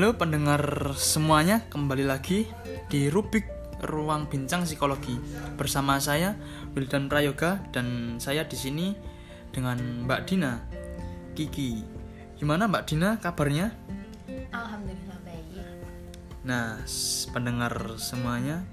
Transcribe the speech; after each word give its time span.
Halo 0.00 0.16
pendengar 0.16 0.96
semuanya, 0.96 1.60
kembali 1.68 2.08
lagi 2.08 2.48
di 2.88 3.12
Rubik 3.12 3.44
Ruang 3.84 4.32
Bincang 4.32 4.64
Psikologi 4.64 5.12
bersama 5.60 6.00
saya 6.00 6.40
Wildan 6.72 7.04
Prayoga 7.04 7.60
dan 7.68 8.16
saya 8.16 8.48
di 8.48 8.56
sini 8.56 8.96
dengan 9.52 9.76
Mbak 10.08 10.20
Dina 10.24 10.56
Kiki. 11.36 11.84
Gimana 12.40 12.64
Mbak 12.64 12.84
Dina 12.88 13.20
kabarnya? 13.20 13.76
Alhamdulillah 14.48 15.20
baik. 15.20 15.68
Nah, 16.48 16.80
pendengar 17.36 18.00
semuanya, 18.00 18.64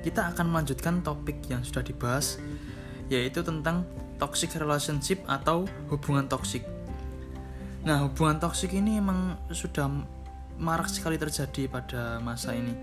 kita 0.00 0.32
akan 0.32 0.56
melanjutkan 0.56 1.04
topik 1.04 1.36
yang 1.52 1.60
sudah 1.60 1.84
dibahas 1.84 2.40
yaitu 3.12 3.44
tentang 3.44 3.84
toxic 4.16 4.56
relationship 4.56 5.20
atau 5.28 5.68
hubungan 5.92 6.24
toksik. 6.32 6.64
Nah, 7.84 8.08
hubungan 8.08 8.40
toksik 8.40 8.72
ini 8.72 9.04
emang 9.04 9.36
sudah 9.52 9.88
marak 10.60 10.92
sekali 10.92 11.16
terjadi 11.16 11.66
pada 11.66 12.20
masa 12.20 12.52
ini. 12.52 12.76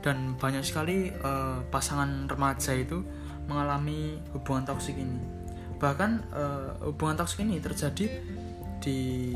Dan 0.00 0.38
banyak 0.38 0.62
sekali 0.62 1.10
eh, 1.10 1.58
pasangan 1.66 2.30
remaja 2.30 2.72
itu 2.72 3.02
mengalami 3.50 4.22
hubungan 4.30 4.62
toksik 4.62 4.94
ini. 4.94 5.18
Bahkan 5.82 6.10
eh, 6.30 6.70
hubungan 6.86 7.18
toksik 7.18 7.42
ini 7.42 7.58
terjadi 7.58 8.06
di 8.78 9.34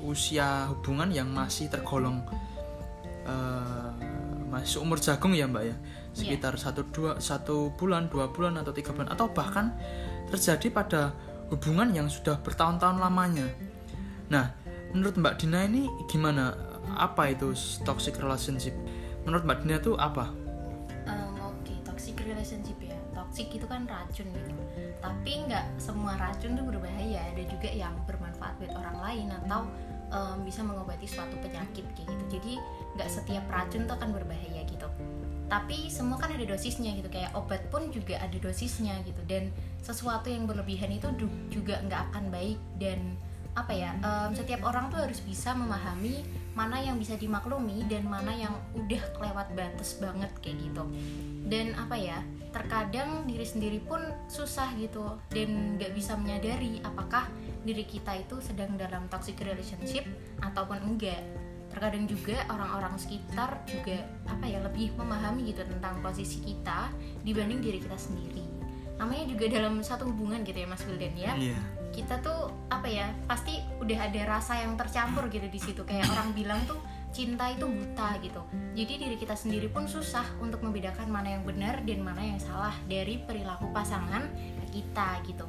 usia 0.00 0.70
hubungan 0.70 1.10
yang 1.12 1.28
masih 1.28 1.66
tergolong 1.68 2.22
eh, 3.26 3.90
masih 4.50 4.82
umur 4.82 4.98
jagung 4.98 5.30
ya 5.30 5.46
mbak 5.46 5.70
ya 5.70 5.76
sekitar 6.10 6.58
satu 6.58 6.82
dua 6.90 7.22
satu 7.22 7.70
bulan 7.78 8.10
dua 8.10 8.34
bulan 8.34 8.58
atau 8.58 8.74
tiga 8.74 8.90
bulan 8.90 9.14
atau 9.14 9.30
bahkan 9.30 9.70
terjadi 10.26 10.74
pada 10.74 11.14
hubungan 11.54 11.94
yang 11.94 12.10
sudah 12.10 12.42
bertahun-tahun 12.42 12.98
lamanya 12.98 13.46
nah 14.26 14.50
menurut 14.92 15.14
mbak 15.18 15.38
Dina 15.38 15.66
ini 15.66 15.86
gimana 16.10 16.54
apa 16.98 17.30
itu 17.30 17.54
toxic 17.86 18.18
relationship 18.18 18.74
menurut 19.22 19.46
mbak 19.46 19.62
Dina 19.62 19.78
itu 19.78 19.94
apa 19.94 20.30
Em, 21.06 21.34
Oke, 21.40 21.74
toxic 21.86 22.16
relationship 22.22 22.76
ya. 22.82 22.96
Toxic 23.16 23.48
itu 23.50 23.66
kan 23.66 23.88
racun 23.88 24.28
gitu. 24.30 24.52
Tapi 25.00 25.32
nggak 25.48 25.80
semua 25.80 26.14
racun 26.20 26.54
tuh 26.58 26.64
berbahaya. 26.66 27.24
Ada 27.32 27.42
juga 27.48 27.70
yang 27.72 27.94
bermanfaat 28.04 28.60
buat 28.60 28.72
orang 28.76 28.96
lain 29.00 29.26
atau 29.32 29.64
em, 30.12 30.38
bisa 30.44 30.60
mengobati 30.60 31.06
suatu 31.08 31.34
penyakit 31.40 31.86
kayak 31.96 32.08
gitu. 32.08 32.24
Jadi 32.38 32.52
nggak 32.98 33.08
setiap 33.10 33.44
racun 33.48 33.88
tuh 33.88 33.96
akan 33.96 34.10
berbahaya 34.12 34.62
gitu. 34.68 34.88
Tapi 35.50 35.90
semua 35.90 36.14
kan 36.20 36.30
ada 36.30 36.46
dosisnya 36.46 36.94
gitu. 36.94 37.10
Kayak 37.10 37.34
obat 37.34 37.62
pun 37.74 37.90
juga 37.90 38.20
ada 38.22 38.36
dosisnya 38.38 39.02
gitu. 39.02 39.18
Dan 39.26 39.50
sesuatu 39.82 40.30
yang 40.30 40.46
berlebihan 40.46 40.94
itu 40.94 41.10
juga 41.50 41.82
nggak 41.82 42.12
akan 42.12 42.30
baik 42.30 42.58
dan 42.78 43.18
apa 43.60 43.72
ya 43.76 43.92
em, 44.00 44.32
setiap 44.32 44.64
orang 44.64 44.88
tuh 44.88 45.04
harus 45.04 45.20
bisa 45.20 45.52
memahami 45.52 46.24
mana 46.56 46.82
yang 46.82 46.98
bisa 46.98 47.14
dimaklumi 47.14 47.86
dan 47.86 48.04
mana 48.10 48.34
yang 48.34 48.52
udah 48.74 49.00
kelewat 49.14 49.54
batas 49.54 49.96
banget 50.02 50.30
kayak 50.42 50.58
gitu. 50.60 50.84
Dan 51.46 51.78
apa 51.78 51.94
ya 51.94 52.18
terkadang 52.50 53.24
diri 53.30 53.46
sendiri 53.46 53.78
pun 53.86 54.02
susah 54.26 54.74
gitu 54.74 55.14
dan 55.30 55.78
nggak 55.78 55.94
bisa 55.94 56.18
menyadari 56.18 56.82
apakah 56.82 57.30
diri 57.62 57.86
kita 57.86 58.18
itu 58.18 58.42
sedang 58.42 58.74
dalam 58.74 59.06
toxic 59.06 59.38
relationship 59.40 60.02
ataupun 60.42 60.82
enggak. 60.82 61.22
Terkadang 61.70 62.10
juga 62.10 62.42
orang-orang 62.50 62.98
sekitar 62.98 63.62
juga 63.70 64.02
apa 64.26 64.42
ya 64.50 64.58
lebih 64.58 64.90
memahami 64.98 65.54
gitu 65.54 65.62
tentang 65.62 66.02
posisi 66.02 66.42
kita 66.42 66.90
dibanding 67.22 67.62
diri 67.62 67.78
kita 67.78 67.94
sendiri 67.94 68.49
namanya 69.00 69.24
juga 69.24 69.48
dalam 69.48 69.80
satu 69.80 70.12
hubungan 70.12 70.44
gitu 70.44 70.60
ya 70.60 70.68
Mas 70.68 70.84
Wildan 70.84 71.16
ya. 71.16 71.32
Iya. 71.32 71.60
Kita 71.90 72.20
tuh 72.20 72.52
apa 72.68 72.84
ya 72.84 73.08
pasti 73.24 73.64
udah 73.80 73.98
ada 74.12 74.20
rasa 74.28 74.60
yang 74.60 74.76
tercampur 74.76 75.32
gitu 75.32 75.48
di 75.48 75.56
situ. 75.56 75.80
Kayak 75.88 76.12
orang 76.12 76.36
bilang 76.36 76.60
tuh 76.68 76.76
cinta 77.10 77.48
itu 77.48 77.64
buta 77.64 78.20
gitu. 78.20 78.44
Jadi 78.76 78.92
diri 79.00 79.16
kita 79.16 79.32
sendiri 79.34 79.72
pun 79.72 79.88
susah 79.88 80.28
untuk 80.38 80.60
membedakan 80.60 81.08
mana 81.08 81.40
yang 81.40 81.42
benar 81.48 81.80
dan 81.82 82.04
mana 82.04 82.22
yang 82.22 82.38
salah 82.38 82.76
dari 82.86 83.18
perilaku 83.24 83.72
pasangan 83.72 84.28
kita 84.68 85.24
gitu. 85.24 85.48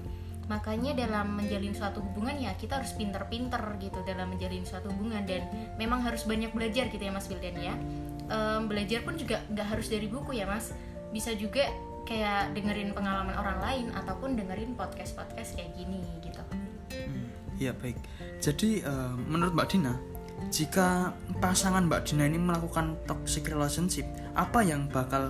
Makanya 0.49 0.97
dalam 0.97 1.37
menjalin 1.37 1.75
suatu 1.75 2.01
hubungan 2.01 2.35
ya 2.39 2.55
kita 2.57 2.81
harus 2.81 2.95
pinter-pinter 2.97 3.61
gitu 3.77 3.99
dalam 4.07 4.31
menjalin 4.31 4.63
suatu 4.63 4.89
hubungan. 4.95 5.27
Dan 5.27 5.45
memang 5.75 6.01
harus 6.01 6.23
banyak 6.23 6.55
belajar 6.55 6.87
gitu 6.87 7.03
ya 7.03 7.11
Mas 7.13 7.27
Wildan 7.27 7.59
ya. 7.59 7.75
Em, 8.31 8.65
belajar 8.65 9.03
pun 9.03 9.19
juga 9.19 9.43
nggak 9.51 9.67
harus 9.75 9.91
dari 9.91 10.07
buku 10.07 10.39
ya 10.39 10.47
Mas. 10.49 10.71
Bisa 11.11 11.35
juga 11.35 11.67
kayak 12.07 12.51
dengerin 12.57 12.91
pengalaman 12.91 13.35
orang 13.37 13.59
lain 13.61 13.85
ataupun 13.95 14.35
dengerin 14.35 14.73
podcast-podcast 14.75 15.55
kayak 15.55 15.71
gini 15.77 16.01
gitu. 16.25 16.41
Iya 17.61 17.77
baik. 17.77 17.97
Jadi 18.41 18.81
eh, 18.81 19.13
menurut 19.29 19.53
Mbak 19.53 19.67
Dina, 19.69 19.93
jika 20.49 21.13
pasangan 21.37 21.85
Mbak 21.85 22.01
Dina 22.09 22.25
ini 22.25 22.41
melakukan 22.41 22.97
toxic 23.05 23.45
relationship, 23.47 24.09
apa 24.33 24.65
yang 24.65 24.89
bakal 24.89 25.29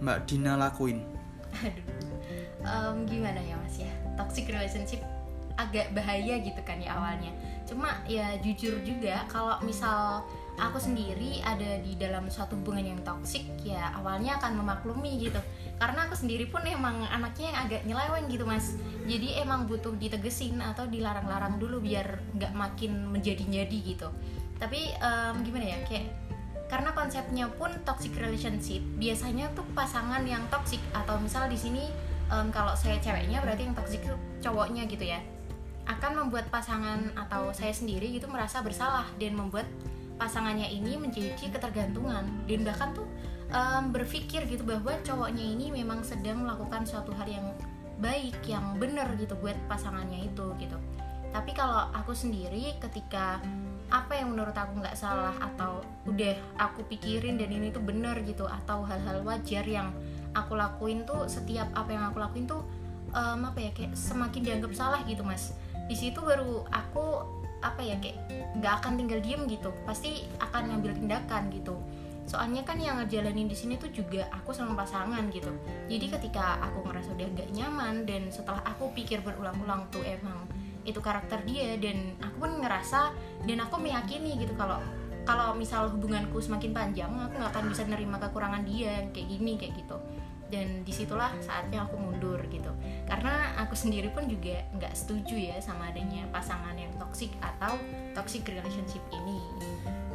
Mbak 0.00 0.18
Dina 0.24 0.56
lakuin? 0.56 1.04
Aduh, 1.60 2.00
Em, 2.60 3.08
gimana 3.08 3.40
ya 3.40 3.56
mas 3.56 3.80
ya? 3.80 3.88
Toxic 4.20 4.44
relationship 4.52 5.00
agak 5.56 5.92
bahaya 5.96 6.40
gitu 6.40 6.60
kan 6.64 6.80
ya 6.80 6.96
awalnya. 6.96 7.32
Cuma 7.64 8.00
ya 8.04 8.36
jujur 8.40 8.80
juga 8.84 9.24
kalau 9.28 9.56
misal 9.64 10.24
aku 10.60 10.76
sendiri 10.76 11.40
ada 11.40 11.80
di 11.80 11.96
dalam 11.96 12.28
suatu 12.28 12.56
hubungan 12.56 12.84
yang 12.96 13.00
toksik 13.00 13.44
ya 13.64 13.92
awalnya 13.96 14.36
akan 14.36 14.60
memaklumi 14.60 15.20
gitu. 15.20 15.40
Karena 15.80 16.04
aku 16.04 16.12
sendiri 16.12 16.44
pun 16.52 16.60
emang 16.68 17.08
anaknya 17.08 17.48
yang 17.48 17.58
agak 17.64 17.80
nyeleweng 17.88 18.28
gitu 18.28 18.44
mas. 18.44 18.76
Jadi 19.08 19.40
emang 19.40 19.64
butuh 19.64 19.96
ditegesin 19.96 20.60
atau 20.60 20.84
dilarang-larang 20.84 21.56
dulu 21.56 21.80
biar 21.80 22.20
nggak 22.36 22.52
makin 22.52 23.08
menjadi-jadi 23.08 23.78
gitu. 23.96 24.12
Tapi 24.60 24.92
em, 24.92 25.34
gimana 25.40 25.64
ya 25.64 25.78
kayak 25.88 26.12
karena 26.68 26.92
konsepnya 26.92 27.48
pun 27.56 27.72
toxic 27.82 28.12
relationship 28.20 28.84
biasanya 29.00 29.50
tuh 29.56 29.64
pasangan 29.72 30.22
yang 30.22 30.44
toxic 30.52 30.78
atau 30.92 31.16
misal 31.18 31.48
di 31.48 31.56
sini 31.56 31.88
em, 32.28 32.52
kalau 32.52 32.76
saya 32.76 33.00
ceweknya 33.00 33.40
berarti 33.40 33.66
yang 33.66 33.74
toxic 33.74 34.04
itu 34.04 34.14
cowoknya 34.44 34.86
gitu 34.86 35.02
ya 35.02 35.18
akan 35.90 36.22
membuat 36.22 36.46
pasangan 36.54 37.10
atau 37.18 37.50
saya 37.50 37.74
sendiri 37.74 38.14
gitu 38.14 38.30
merasa 38.30 38.62
bersalah 38.62 39.10
dan 39.18 39.34
membuat 39.34 39.66
pasangannya 40.20 40.70
ini 40.70 40.94
menjadi 41.00 41.34
ketergantungan 41.50 42.22
dan 42.46 42.60
bahkan 42.62 42.94
tuh 42.94 43.08
em, 43.50 43.84
berpikir 43.90 44.46
gitu 44.46 44.62
bahwa 44.62 44.94
cowoknya 45.02 45.42
ini 45.42 45.74
memang 45.74 46.06
sedang 46.06 46.46
melakukan 46.46 46.86
suatu 46.86 47.10
hal 47.18 47.26
yang 47.26 47.46
baik 48.00 48.38
yang 48.48 48.78
benar 48.80 49.12
gitu 49.20 49.36
buat 49.38 49.58
pasangannya 49.68 50.30
itu 50.30 50.46
gitu. 50.56 50.78
Tapi 51.30 51.54
kalau 51.54 51.90
aku 51.94 52.10
sendiri 52.10 52.74
ketika 52.82 53.38
apa 53.90 54.18
yang 54.18 54.34
menurut 54.34 54.54
aku 54.54 54.78
nggak 54.82 54.98
salah 54.98 55.34
atau 55.38 55.82
udah 56.06 56.34
aku 56.58 56.86
pikirin 56.90 57.38
dan 57.38 57.50
ini 57.50 57.70
tuh 57.74 57.82
bener 57.82 58.18
gitu 58.22 58.46
atau 58.46 58.86
hal-hal 58.86 59.22
wajar 59.26 59.66
yang 59.66 59.90
aku 60.34 60.54
lakuin 60.54 61.02
tuh 61.02 61.26
setiap 61.26 61.66
apa 61.74 61.90
yang 61.90 62.06
aku 62.06 62.22
lakuin 62.22 62.46
tuh 62.46 62.62
em, 63.14 63.42
apa 63.46 63.58
ya 63.58 63.70
kayak 63.74 63.94
semakin 63.98 64.40
dianggap 64.46 64.72
salah 64.74 65.00
gitu 65.06 65.22
mas. 65.26 65.54
Di 65.90 65.98
situ 65.98 66.22
baru 66.22 66.66
aku 66.70 67.26
apa 67.60 67.82
ya 67.82 67.98
kayak 68.00 68.16
nggak 68.62 68.74
akan 68.82 68.92
tinggal 68.98 69.20
diem 69.22 69.42
gitu. 69.50 69.70
Pasti 69.84 70.26
akan 70.38 70.70
ngambil 70.70 70.96
tindakan 70.98 71.50
gitu 71.50 71.76
soalnya 72.30 72.62
kan 72.62 72.78
yang 72.78 73.02
ngejalanin 73.02 73.50
di 73.50 73.58
sini 73.58 73.74
tuh 73.74 73.90
juga 73.90 74.30
aku 74.30 74.54
sama 74.54 74.78
pasangan 74.78 75.26
gitu. 75.34 75.50
Jadi 75.90 76.06
ketika 76.06 76.62
aku 76.62 76.86
ngerasa 76.86 77.18
udah 77.18 77.26
gak 77.34 77.50
nyaman 77.50 78.06
dan 78.06 78.30
setelah 78.30 78.62
aku 78.62 78.94
pikir 78.94 79.18
berulang-ulang 79.26 79.90
tuh 79.90 80.06
emang 80.06 80.46
itu 80.86 81.02
karakter 81.02 81.42
dia 81.42 81.74
dan 81.82 82.14
aku 82.22 82.46
pun 82.46 82.62
ngerasa 82.62 83.10
dan 83.50 83.58
aku 83.66 83.82
meyakini 83.82 84.38
gitu 84.38 84.54
kalau 84.54 84.78
kalau 85.26 85.52
misal 85.58 85.90
hubunganku 85.90 86.40
semakin 86.40 86.72
panjang 86.72 87.10
aku 87.10 87.34
nggak 87.36 87.52
akan 87.52 87.64
bisa 87.68 87.82
nerima 87.84 88.16
kekurangan 88.16 88.62
dia 88.62 89.10
kayak 89.10 89.26
gini 89.26 89.58
kayak 89.58 89.74
gitu. 89.82 89.98
Dan 90.50 90.82
di 90.82 90.90
situlah 90.90 91.30
saatnya 91.42 91.86
aku 91.86 91.94
mundur 91.94 92.38
gitu. 92.50 92.70
Karena 93.06 93.54
aku 93.58 93.74
sendiri 93.74 94.10
pun 94.10 94.26
juga 94.26 94.62
nggak 94.78 94.94
setuju 94.94 95.34
ya 95.34 95.56
sama 95.62 95.90
adanya 95.90 96.26
pasangan 96.30 96.74
yang 96.74 96.90
toxic 96.98 97.30
atau 97.42 97.78
toxic 98.14 98.42
relationship 98.46 99.02
ini. 99.14 99.38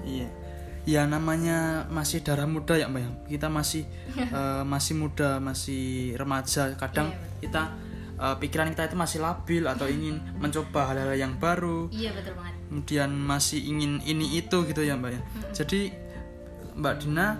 Iya. 0.04 0.28
Ya 0.86 1.04
namanya 1.06 1.90
masih 1.90 2.22
darah 2.22 2.46
muda 2.46 2.78
ya 2.78 2.86
Mbak 2.86 3.02
ya. 3.02 3.10
Kita 3.28 3.48
masih 3.50 3.84
eh, 4.38 4.64
masih 4.64 4.94
muda, 4.96 5.42
masih 5.42 6.14
remaja. 6.16 6.74
Kadang 6.78 7.10
Iya, 7.10 7.18
betul. 7.18 7.40
kita 7.42 7.62
eh, 8.16 8.36
pikiran 8.40 8.68
kita 8.72 8.84
itu 8.88 8.96
masih 8.96 9.20
labil 9.20 9.64
atau 9.66 9.88
ingin 9.96 10.16
mencoba 10.38 10.88
hal-hal 10.88 11.12
yang 11.14 11.36
baru. 11.36 11.90
iya 11.92 12.14
betul 12.14 12.34
banget 12.38 12.54
kemudian 12.66 13.14
masih 13.14 13.62
ingin 13.62 14.02
ini 14.02 14.42
itu 14.42 14.66
gitu 14.66 14.82
ya 14.82 14.98
mbak 14.98 15.14
ya 15.14 15.22
jadi 15.54 15.94
mbak 16.74 16.96
Dina 16.98 17.38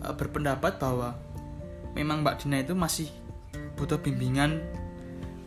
eh, 0.00 0.14
berpendapat 0.14 0.78
bahwa 0.78 1.18
memang 1.92 2.22
mbak 2.22 2.44
Dina 2.44 2.62
itu 2.62 2.72
masih 2.72 3.10
butuh 3.74 3.98
bimbingan 3.98 4.62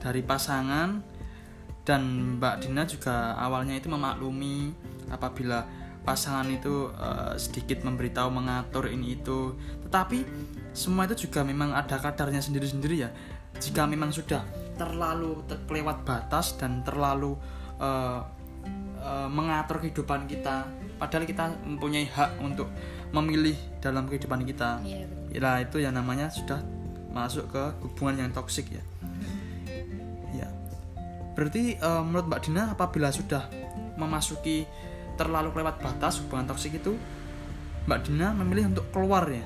dari 0.03 0.19
pasangan 0.19 0.99
dan 1.87 2.01
mbak 2.37 2.67
Dina 2.67 2.83
juga 2.83 3.33
awalnya 3.39 3.79
itu 3.79 3.87
memaklumi 3.87 4.75
apabila 5.09 5.63
pasangan 6.03 6.47
itu 6.49 6.89
eh, 6.95 7.33
sedikit 7.35 7.83
memberitahu 7.83 8.29
mengatur 8.31 8.89
ini 8.89 9.19
itu. 9.19 9.55
Tetapi 9.87 10.25
semua 10.73 11.05
itu 11.09 11.27
juga 11.27 11.43
memang 11.43 11.75
ada 11.75 11.99
kadarnya 11.99 12.39
sendiri-sendiri 12.39 12.95
ya. 12.99 13.09
Jika 13.59 13.83
memang 13.89 14.13
sudah 14.13 14.45
terlalu 14.79 15.43
ter- 15.49 15.59
kelewat 15.67 16.07
batas 16.07 16.55
dan 16.55 16.81
terlalu 16.85 17.35
eh, 17.81 18.19
eh, 19.03 19.29
mengatur 19.29 19.83
kehidupan 19.83 20.29
kita 20.29 20.67
padahal 20.99 21.23
kita 21.23 21.55
mempunyai 21.63 22.11
hak 22.11 22.43
untuk 22.43 22.67
memilih 23.15 23.55
dalam 23.79 24.05
kehidupan 24.05 24.43
kita. 24.43 24.83
Iya, 24.83 25.07
betul. 25.07 25.39
ya 25.39 25.51
itu 25.63 25.77
yang 25.81 25.95
namanya 25.95 26.27
sudah 26.29 26.59
masuk 27.09 27.49
ke 27.49 27.63
hubungan 27.81 28.27
yang 28.27 28.31
toksik 28.35 28.69
ya. 28.69 28.83
Ya 30.35 30.47
berarti 31.33 31.79
eh, 31.79 32.01
menurut 32.03 32.27
Mbak 32.29 32.41
Dina 32.45 32.63
apabila 32.75 33.09
sudah 33.09 33.47
memasuki 33.95 34.67
terlalu 35.19 35.51
lewat 35.51 35.83
batas 35.83 36.23
hubungan 36.23 36.47
toksik 36.47 36.79
itu 36.79 36.95
Mbak 37.83 37.99
Dina 38.07 38.31
memilih 38.31 38.71
untuk 38.71 38.87
keluar 38.95 39.27
ya? 39.27 39.43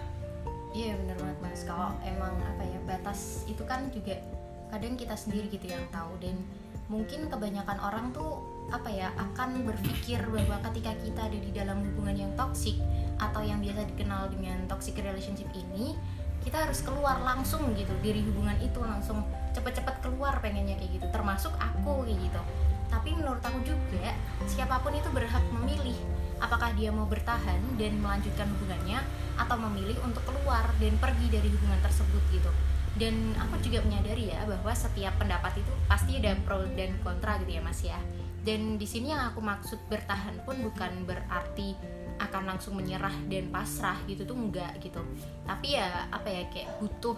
Iya 0.78 0.94
benar 1.02 1.18
banget 1.18 1.38
mas. 1.42 1.62
Kalau 1.66 1.98
emang 2.06 2.38
apa 2.38 2.62
ya 2.62 2.80
batas 2.86 3.42
itu 3.50 3.66
kan 3.66 3.90
juga 3.90 4.22
kadang 4.70 4.94
kita 4.94 5.18
sendiri 5.18 5.50
gitu 5.50 5.74
yang 5.74 5.82
tahu. 5.90 6.14
Dan 6.22 6.38
mungkin 6.86 7.26
kebanyakan 7.26 7.78
orang 7.82 8.14
tuh 8.14 8.46
apa 8.70 8.90
ya 8.94 9.10
akan 9.18 9.66
berpikir 9.66 10.22
bahwa 10.30 10.62
ketika 10.70 10.94
kita 11.02 11.22
ada 11.26 11.40
di 11.40 11.52
dalam 11.56 11.82
hubungan 11.82 12.30
yang 12.30 12.32
toksik 12.38 12.78
atau 13.18 13.42
yang 13.42 13.58
biasa 13.62 13.86
dikenal 13.94 14.30
dengan 14.30 14.66
toxic 14.70 14.98
relationship 15.02 15.50
ini 15.58 15.98
kita 16.44 16.68
harus 16.68 16.84
keluar 16.84 17.24
langsung 17.24 17.72
gitu. 17.74 17.94
Dari 18.04 18.22
hubungan 18.28 18.60
itu 18.60 18.78
langsung 18.84 19.24
cepet-cepet 19.56 20.04
keluar 20.04 20.38
pengennya 20.44 20.78
kayak 20.78 21.00
gitu. 21.00 21.08
Termasuk 21.10 21.54
aku 21.58 22.06
kayak 22.06 22.20
gitu 22.20 22.42
tapi 22.94 23.10
menurut 23.18 23.42
aku 23.42 23.58
juga 23.66 24.14
siapa 24.46 24.78
pun 24.86 24.94
itu 24.94 25.10
berhak 25.10 25.42
memilih 25.50 25.98
apakah 26.38 26.70
dia 26.78 26.94
mau 26.94 27.10
bertahan 27.10 27.58
dan 27.82 27.98
melanjutkan 27.98 28.46
hubungannya 28.54 29.02
atau 29.40 29.58
memilih 29.58 29.98
untuk 30.06 30.22
keluar 30.30 30.70
dan 30.78 30.94
pergi 31.02 31.28
dari 31.34 31.50
hubungan 31.50 31.80
tersebut 31.82 32.22
gitu. 32.30 32.52
Dan 32.94 33.34
aku 33.42 33.58
juga 33.66 33.82
menyadari 33.82 34.30
ya 34.30 34.46
bahwa 34.46 34.70
setiap 34.78 35.18
pendapat 35.18 35.58
itu 35.58 35.72
pasti 35.90 36.22
ada 36.22 36.38
pro 36.46 36.62
dan 36.78 36.94
kontra 37.02 37.42
gitu 37.42 37.58
ya 37.58 37.62
mas 37.66 37.82
ya. 37.82 37.98
Dan 38.44 38.78
di 38.78 38.86
sini 38.86 39.16
yang 39.16 39.34
aku 39.34 39.40
maksud 39.42 39.80
bertahan 39.90 40.44
pun 40.46 40.60
bukan 40.62 41.08
berarti 41.08 41.74
akan 42.22 42.54
langsung 42.54 42.78
menyerah 42.78 43.16
dan 43.32 43.50
pasrah 43.50 43.98
gitu 44.06 44.28
tuh 44.28 44.38
enggak 44.38 44.78
gitu. 44.84 45.02
Tapi 45.48 45.80
ya 45.80 46.06
apa 46.12 46.28
ya 46.30 46.44
kayak 46.54 46.78
butuh 46.78 47.18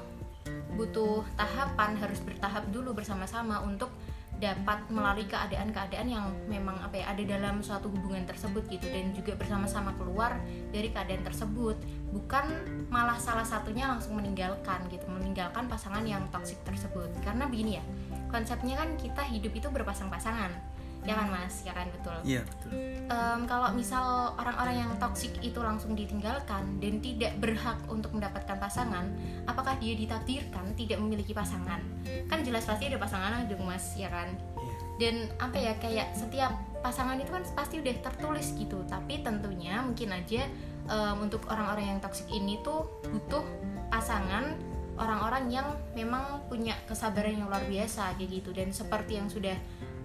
butuh 0.78 1.26
tahapan 1.36 1.98
harus 1.98 2.22
bertahap 2.22 2.64
dulu 2.70 2.94
bersama-sama 2.94 3.60
untuk 3.66 3.90
dapat 4.36 4.84
melalui 4.92 5.24
keadaan-keadaan 5.26 6.08
yang 6.12 6.26
memang 6.52 6.76
apa 6.84 7.00
ya 7.00 7.06
ada 7.16 7.24
dalam 7.24 7.64
suatu 7.64 7.88
hubungan 7.88 8.28
tersebut 8.28 8.68
gitu. 8.68 8.88
Dan 8.92 9.16
juga 9.16 9.36
bersama-sama 9.40 9.96
keluar 9.96 10.38
dari 10.70 10.92
keadaan 10.92 11.24
tersebut. 11.24 11.80
Bukan 12.12 12.46
malah 12.92 13.20
salah 13.20 13.48
satunya 13.48 13.88
langsung 13.88 14.20
meninggalkan 14.20 14.84
gitu 14.92 15.08
meninggalkan 15.08 15.68
pasangan 15.72 16.04
yang 16.04 16.24
toksik 16.32 16.60
tersebut. 16.68 17.08
Karena 17.24 17.48
begini 17.48 17.80
ya 17.80 17.84
konsepnya 18.30 18.76
kan 18.76 19.00
kita 19.00 19.24
hidup 19.32 19.54
itu 19.56 19.68
berpasang-pasangan 19.72 20.75
ya 21.06 21.14
kan 21.14 21.28
mas? 21.30 21.62
Ya 21.62 21.74
kan 21.78 21.88
betul. 21.94 22.18
Iya 22.26 22.42
betul. 22.44 22.72
Em, 23.06 23.40
kalau 23.46 23.70
misal 23.78 24.34
orang-orang 24.36 24.76
yang 24.82 24.92
toksik 24.98 25.38
itu 25.46 25.62
langsung 25.62 25.94
ditinggalkan 25.94 26.82
dan 26.82 26.94
tidak 27.00 27.38
berhak 27.38 27.78
untuk 27.88 28.12
mendapatkan 28.18 28.58
pasangan, 28.58 29.06
apakah 29.46 29.78
dia 29.78 29.94
ditakdirkan 29.94 30.74
tidak 30.74 30.98
memiliki 30.98 31.32
pasangan? 31.32 31.80
Kan 32.26 32.42
jelas 32.42 32.66
pasti 32.66 32.90
ada 32.90 32.98
pasangan 32.98 33.46
dong 33.46 33.64
mas, 33.64 33.94
ya 33.94 34.10
kan? 34.10 34.34
iya. 34.34 34.74
Dan 34.98 35.16
apa 35.38 35.58
ya 35.62 35.74
kayak 35.78 36.18
setiap 36.18 36.52
pasangan 36.82 37.22
itu 37.22 37.30
kan 37.30 37.46
pasti 37.54 37.80
udah 37.80 37.96
tertulis 38.02 38.58
gitu, 38.58 38.82
tapi 38.90 39.22
tentunya 39.22 39.86
mungkin 39.86 40.10
aja 40.10 40.50
em, 40.90 41.16
untuk 41.22 41.46
orang-orang 41.48 41.96
yang 41.96 42.00
toksik 42.02 42.28
ini 42.34 42.58
tuh 42.66 42.90
butuh 43.06 43.46
pasangan 43.94 44.58
orang-orang 44.96 45.52
yang 45.52 45.68
memang 45.92 46.48
punya 46.48 46.76
kesabaran 46.88 47.36
yang 47.36 47.48
luar 47.52 47.64
biasa 47.68 48.16
kayak 48.16 48.42
gitu. 48.42 48.50
Dan 48.56 48.72
seperti 48.72 49.20
yang 49.20 49.28
sudah 49.28 49.56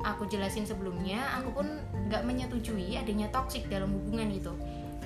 aku 0.05 0.29
jelasin 0.29 0.64
sebelumnya 0.64 1.20
aku 1.41 1.62
pun 1.62 1.69
nggak 2.08 2.25
menyetujui 2.25 2.97
adanya 2.97 3.29
toksik 3.32 3.69
dalam 3.69 3.93
hubungan 3.93 4.32
gitu. 4.32 4.52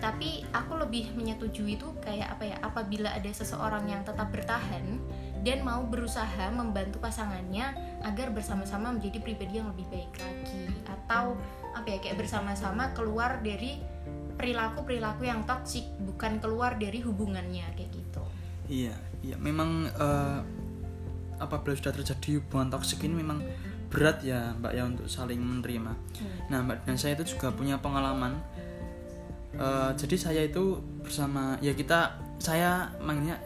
Tapi 0.02 0.44
aku 0.52 0.76
lebih 0.76 1.16
menyetujui 1.16 1.80
itu 1.80 1.88
kayak 2.04 2.36
apa 2.36 2.44
ya 2.44 2.56
apabila 2.60 3.08
ada 3.14 3.30
seseorang 3.30 3.88
yang 3.88 4.04
tetap 4.04 4.28
bertahan 4.28 5.00
dan 5.44 5.64
mau 5.64 5.84
berusaha 5.84 6.50
membantu 6.52 7.00
pasangannya 7.00 7.72
agar 8.04 8.32
bersama-sama 8.32 8.92
menjadi 8.92 9.20
pribadi 9.24 9.60
yang 9.60 9.70
lebih 9.72 9.86
baik 9.88 10.12
lagi. 10.20 10.64
Atau 10.84 11.40
apa 11.72 11.86
ya 11.88 11.98
kayak 12.04 12.20
bersama-sama 12.20 12.92
keluar 12.92 13.40
dari 13.40 13.80
perilaku-perilaku 14.34 15.24
yang 15.24 15.46
toksik 15.46 15.86
bukan 16.02 16.42
keluar 16.42 16.76
dari 16.76 17.00
hubungannya 17.00 17.64
kayak 17.78 17.90
gitu. 17.94 18.24
Iya, 18.68 18.96
iya. 19.22 19.36
Memang 19.38 19.88
eh, 19.88 20.40
apabila 21.38 21.74
sudah 21.76 21.92
terjadi 21.96 22.40
hubungan 22.42 22.72
toksik 22.72 23.04
ini 23.04 23.24
memang 23.24 23.40
berat 23.94 24.18
ya 24.26 24.50
Mbak 24.58 24.72
ya 24.74 24.82
untuk 24.82 25.06
saling 25.06 25.38
menerima. 25.38 25.94
Nah 26.50 26.58
Mbak 26.66 26.90
dan 26.90 26.96
saya 26.98 27.14
itu 27.14 27.38
juga 27.38 27.54
punya 27.54 27.78
pengalaman. 27.78 28.34
Eh, 29.54 29.90
jadi 29.94 30.16
saya 30.18 30.42
itu 30.42 30.82
bersama 30.98 31.54
ya 31.62 31.70
kita 31.78 32.18
saya 32.42 32.90
manggilnya 32.98 33.38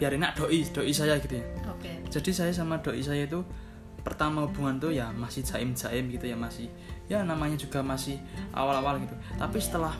biar 0.00 0.16
enak 0.16 0.34
doi 0.40 0.64
doi 0.72 0.90
saya 0.96 1.20
gitu 1.20 1.36
ya. 1.36 1.44
oke 1.68 2.08
Jadi 2.08 2.30
saya 2.32 2.50
sama 2.50 2.80
doi 2.80 3.04
saya 3.04 3.28
itu 3.28 3.44
pertama 4.02 4.48
hubungan 4.48 4.82
tuh 4.82 4.90
ya 4.90 5.12
masih 5.14 5.46
jaim 5.46 5.76
jaim 5.78 6.10
gitu 6.10 6.26
ya 6.26 6.34
masih 6.34 6.66
ya 7.06 7.22
namanya 7.22 7.54
juga 7.60 7.84
masih 7.84 8.16
awal-awal 8.56 8.96
gitu. 9.04 9.14
Tapi 9.36 9.58
setelah 9.60 9.94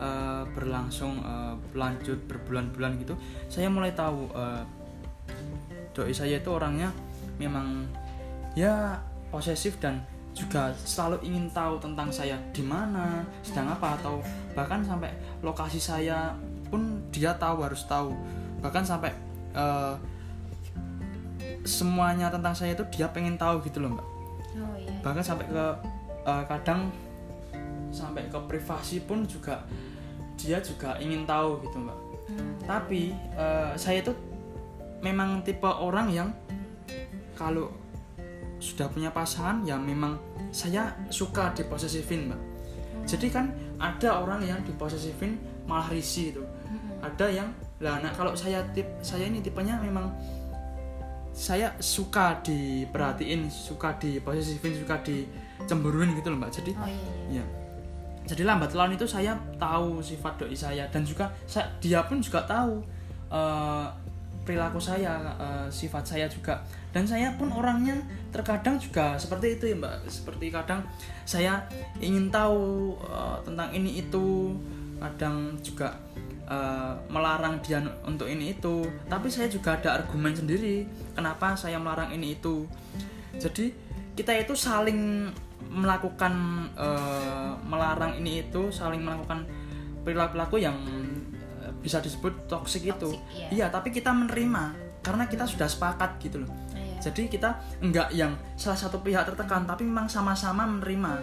eh, 0.00 0.42
berlangsung 0.56 1.20
eh, 1.20 1.54
lanjut 1.76 2.18
berbulan-bulan 2.24 2.96
gitu, 3.04 3.14
saya 3.52 3.68
mulai 3.68 3.92
tahu 3.92 4.32
eh, 4.32 4.64
doi 5.92 6.12
saya 6.16 6.40
itu 6.40 6.50
orangnya 6.50 6.88
memang 7.36 7.84
ya 8.56 8.96
posesif 9.30 9.78
dan 9.82 10.02
juga 10.36 10.68
selalu 10.84 11.24
ingin 11.24 11.48
tahu 11.48 11.80
tentang 11.80 12.12
saya 12.12 12.36
di 12.52 12.60
mana, 12.60 13.24
sedang 13.40 13.72
apa 13.72 13.96
atau 13.96 14.20
bahkan 14.52 14.84
sampai 14.84 15.08
lokasi 15.40 15.80
saya 15.80 16.36
pun 16.68 17.00
dia 17.08 17.32
tahu 17.36 17.64
harus 17.64 17.88
tahu. 17.88 18.12
Bahkan 18.60 18.84
sampai 18.84 19.12
eh, 19.56 19.94
semuanya 21.64 22.28
tentang 22.28 22.52
saya 22.52 22.76
itu 22.76 22.84
dia 22.92 23.08
pengen 23.08 23.40
tahu 23.40 23.64
gitu 23.64 23.80
loh, 23.80 23.96
Mbak. 23.96 24.06
oh 24.60 24.76
iya 24.76 24.92
Bahkan 25.00 25.24
sampai 25.24 25.46
ke 25.48 25.64
eh, 26.28 26.44
kadang 26.46 26.92
sampai 27.88 28.28
ke 28.28 28.38
privasi 28.44 29.00
pun 29.08 29.24
juga 29.24 29.64
dia 30.36 30.60
juga 30.60 31.00
ingin 31.00 31.24
tahu 31.24 31.64
gitu, 31.64 31.80
Mbak 31.80 32.06
Hmm. 32.26 32.58
tapi 32.66 33.14
eh, 33.14 33.72
saya 33.78 34.02
itu 34.02 34.10
memang 34.98 35.46
tipe 35.46 35.62
orang 35.62 36.10
yang 36.10 36.28
kalau 37.38 37.70
sudah 38.56 38.88
punya 38.88 39.12
pasangan 39.12 39.60
ya 39.64 39.76
memang 39.76 40.16
saya 40.48 40.92
suka 41.12 41.52
diposesifin 41.52 42.32
mbak. 42.32 42.40
Jadi 43.06 43.30
kan 43.30 43.52
ada 43.78 44.24
orang 44.24 44.42
yang 44.42 44.58
diposesifin 44.64 45.36
malah 45.68 45.86
risih 45.92 46.34
itu. 46.34 46.42
Ada 47.04 47.28
yang 47.28 47.48
lah 47.78 48.00
nah 48.00 48.08
kalau 48.16 48.32
saya 48.32 48.64
tip 48.72 48.88
saya 49.04 49.28
ini 49.28 49.44
tipenya 49.44 49.76
memang 49.76 50.08
saya 51.36 51.68
suka 51.76 52.40
diperhatiin 52.40 53.52
suka 53.52 53.92
diposesifin 54.00 54.72
suka 54.72 54.96
dicemburuin 55.04 56.16
gitu 56.16 56.32
loh 56.32 56.40
mbak. 56.40 56.50
Jadi 56.50 56.72
oh 56.72 56.88
iya, 56.88 57.12
iya. 57.30 57.44
ya. 57.44 57.44
Jadi 58.26 58.42
lambat 58.42 58.74
laun 58.74 58.96
itu 58.96 59.06
saya 59.06 59.38
tahu 59.54 60.02
sifat 60.02 60.34
doi 60.42 60.56
saya 60.56 60.90
dan 60.90 61.06
juga 61.06 61.30
sa- 61.46 61.70
dia 61.78 62.02
pun 62.02 62.18
juga 62.18 62.42
tahu 62.42 62.82
eh, 63.30 63.86
perilaku 64.46 64.78
saya 64.78 65.18
eh, 65.36 65.66
sifat 65.68 66.06
saya 66.06 66.30
juga. 66.30 66.62
Dan 66.94 67.04
saya 67.04 67.34
pun 67.34 67.50
orangnya 67.50 67.98
terkadang 68.30 68.78
juga 68.78 69.18
seperti 69.18 69.58
itu 69.58 69.74
ya 69.74 69.76
mbak. 69.76 70.06
Seperti 70.06 70.54
kadang 70.54 70.86
saya 71.26 71.66
ingin 71.98 72.30
tahu 72.30 72.94
eh, 73.02 73.36
tentang 73.42 73.74
ini 73.74 74.00
itu. 74.00 74.54
Kadang 75.02 75.58
juga 75.60 75.92
eh, 76.46 76.94
melarang 77.10 77.58
dia 77.60 77.82
untuk 78.06 78.30
ini 78.30 78.54
itu. 78.54 78.86
Tapi 79.10 79.26
saya 79.26 79.50
juga 79.50 79.74
ada 79.74 79.98
argumen 79.98 80.32
sendiri 80.32 80.86
kenapa 81.18 81.58
saya 81.58 81.82
melarang 81.82 82.14
ini 82.14 82.38
itu. 82.38 82.64
Jadi 83.36 83.74
kita 84.16 84.32
itu 84.32 84.54
saling 84.56 85.28
melakukan 85.66 86.32
eh, 86.78 87.52
melarang 87.66 88.16
ini 88.22 88.46
itu 88.46 88.70
saling 88.70 89.02
melakukan 89.02 89.44
perilaku-perilaku 90.06 90.56
yang 90.62 90.78
bisa 91.86 92.02
disebut 92.02 92.50
toksik 92.50 92.82
itu. 92.82 93.14
Toxic, 93.14 93.22
iya. 93.30 93.46
iya 93.54 93.66
tapi 93.70 93.94
kita 93.94 94.10
menerima 94.10 94.74
karena 95.06 95.30
kita 95.30 95.46
sudah 95.46 95.70
sepakat 95.70 96.18
gitu 96.18 96.42
loh. 96.42 96.50
Oh, 96.50 96.74
iya. 96.74 96.98
jadi 96.98 97.30
kita 97.30 97.50
enggak 97.78 98.10
yang 98.10 98.34
salah 98.58 98.74
satu 98.74 98.98
pihak 98.98 99.22
tertekan 99.22 99.62
tapi 99.62 99.86
memang 99.86 100.10
sama-sama 100.10 100.66
menerima. 100.66 101.22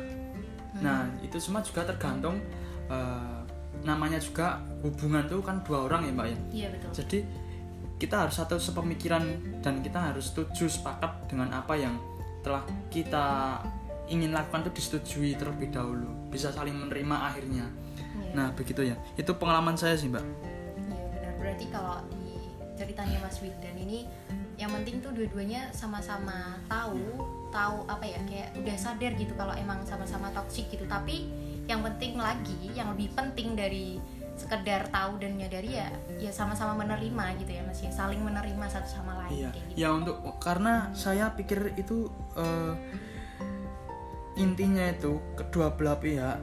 Nah 0.79 1.11
itu 1.19 1.35
semua 1.43 1.59
juga 1.59 1.83
tergantung 1.83 2.39
eh, 2.87 3.39
namanya 3.83 4.23
juga 4.23 4.63
hubungan 4.79 5.27
tuh 5.27 5.43
kan 5.43 5.59
dua 5.67 5.91
orang 5.91 6.07
ya 6.07 6.11
mbak 6.15 6.27
ya? 6.31 6.37
Iya 6.55 6.67
betul. 6.71 6.89
Jadi 7.03 7.19
kita 7.99 8.15
harus 8.23 8.35
satu 8.39 8.55
sepemikiran 8.55 9.23
dan 9.59 9.83
kita 9.83 9.99
harus 9.99 10.31
setuju 10.31 10.71
sepakat 10.71 11.27
dengan 11.27 11.51
apa 11.51 11.75
yang 11.75 11.99
telah 12.39 12.63
kita 12.87 13.59
ingin 14.11 14.35
lakukan 14.35 14.67
itu 14.67 14.79
disetujui 14.79 15.35
terlebih 15.35 15.75
dahulu. 15.75 16.07
Bisa 16.31 16.55
saling 16.55 16.75
menerima 16.75 17.15
akhirnya. 17.19 17.67
Iya. 18.13 18.31
nah 18.37 18.47
begitu 18.55 18.85
ya. 18.85 18.95
Itu 19.19 19.35
pengalaman 19.35 19.75
saya 19.75 19.99
sih 19.99 20.07
mbak. 20.07 20.52
Berarti 21.63 21.79
kalau 21.79 22.03
di 22.11 22.35
ceritanya 22.75 23.17
Mas 23.23 23.39
Wildan 23.39 23.77
ini 23.79 24.03
yang 24.59 24.75
penting 24.75 24.99
tuh 24.99 25.15
dua-duanya 25.15 25.71
sama-sama 25.71 26.59
tahu 26.67 26.99
tahu 27.55 27.87
apa 27.87 28.03
ya 28.03 28.19
kayak 28.27 28.49
udah 28.59 28.75
sadar 28.75 29.15
gitu 29.15 29.31
kalau 29.39 29.55
emang 29.55 29.79
sama-sama 29.87 30.27
toksik 30.35 30.67
gitu. 30.75 30.83
Tapi 30.91 31.31
yang 31.71 31.79
penting 31.87 32.19
lagi 32.19 32.75
yang 32.75 32.91
lebih 32.91 33.15
penting 33.15 33.55
dari 33.55 33.95
sekedar 34.35 34.91
tahu 34.91 35.23
dan 35.23 35.39
menyadari 35.39 35.77
ya 35.77 35.87
ya 36.19 36.35
sama-sama 36.35 36.83
menerima 36.83 37.39
gitu 37.39 37.51
ya 37.55 37.61
mas 37.63 37.79
ya. 37.79 37.91
Saling 37.95 38.19
menerima 38.19 38.65
satu 38.67 38.89
sama 38.91 39.23
lain 39.23 39.47
iya. 39.47 39.49
kayak 39.55 39.65
gitu. 39.71 39.79
Ya 39.79 39.89
untuk 39.95 40.19
karena 40.43 40.91
saya 40.91 41.31
pikir 41.31 41.79
itu 41.79 42.11
eh, 42.35 42.75
intinya 44.35 44.83
itu 44.91 45.15
kedua 45.39 45.71
belah 45.71 45.95
pihak 45.95 46.35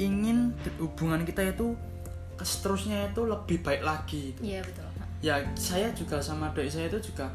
ingin 0.00 0.56
hubungan 0.80 1.28
kita 1.28 1.52
itu 1.52 1.76
seterusnya 2.42 3.10
itu 3.10 3.22
lebih 3.24 3.62
baik 3.62 3.82
lagi 3.82 4.34
itu 4.36 4.40
iya 4.42 4.60
betul. 4.62 4.86
Ya 5.22 5.38
saya 5.54 5.94
juga 5.94 6.18
sama 6.18 6.50
doi 6.50 6.66
saya 6.66 6.90
itu 6.90 7.14
juga 7.14 7.30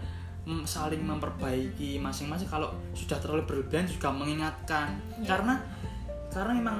saling 0.67 1.03
memperbaiki 1.03 1.99
masing-masing. 1.99 2.47
Kalau 2.47 2.71
sudah 2.91 3.15
terlalu 3.19 3.43
berlebihan 3.47 3.87
juga 3.87 4.11
mengingatkan. 4.11 4.95
Iya. 5.19 5.27
karena 5.27 5.55
karena 6.31 6.51
memang 6.59 6.79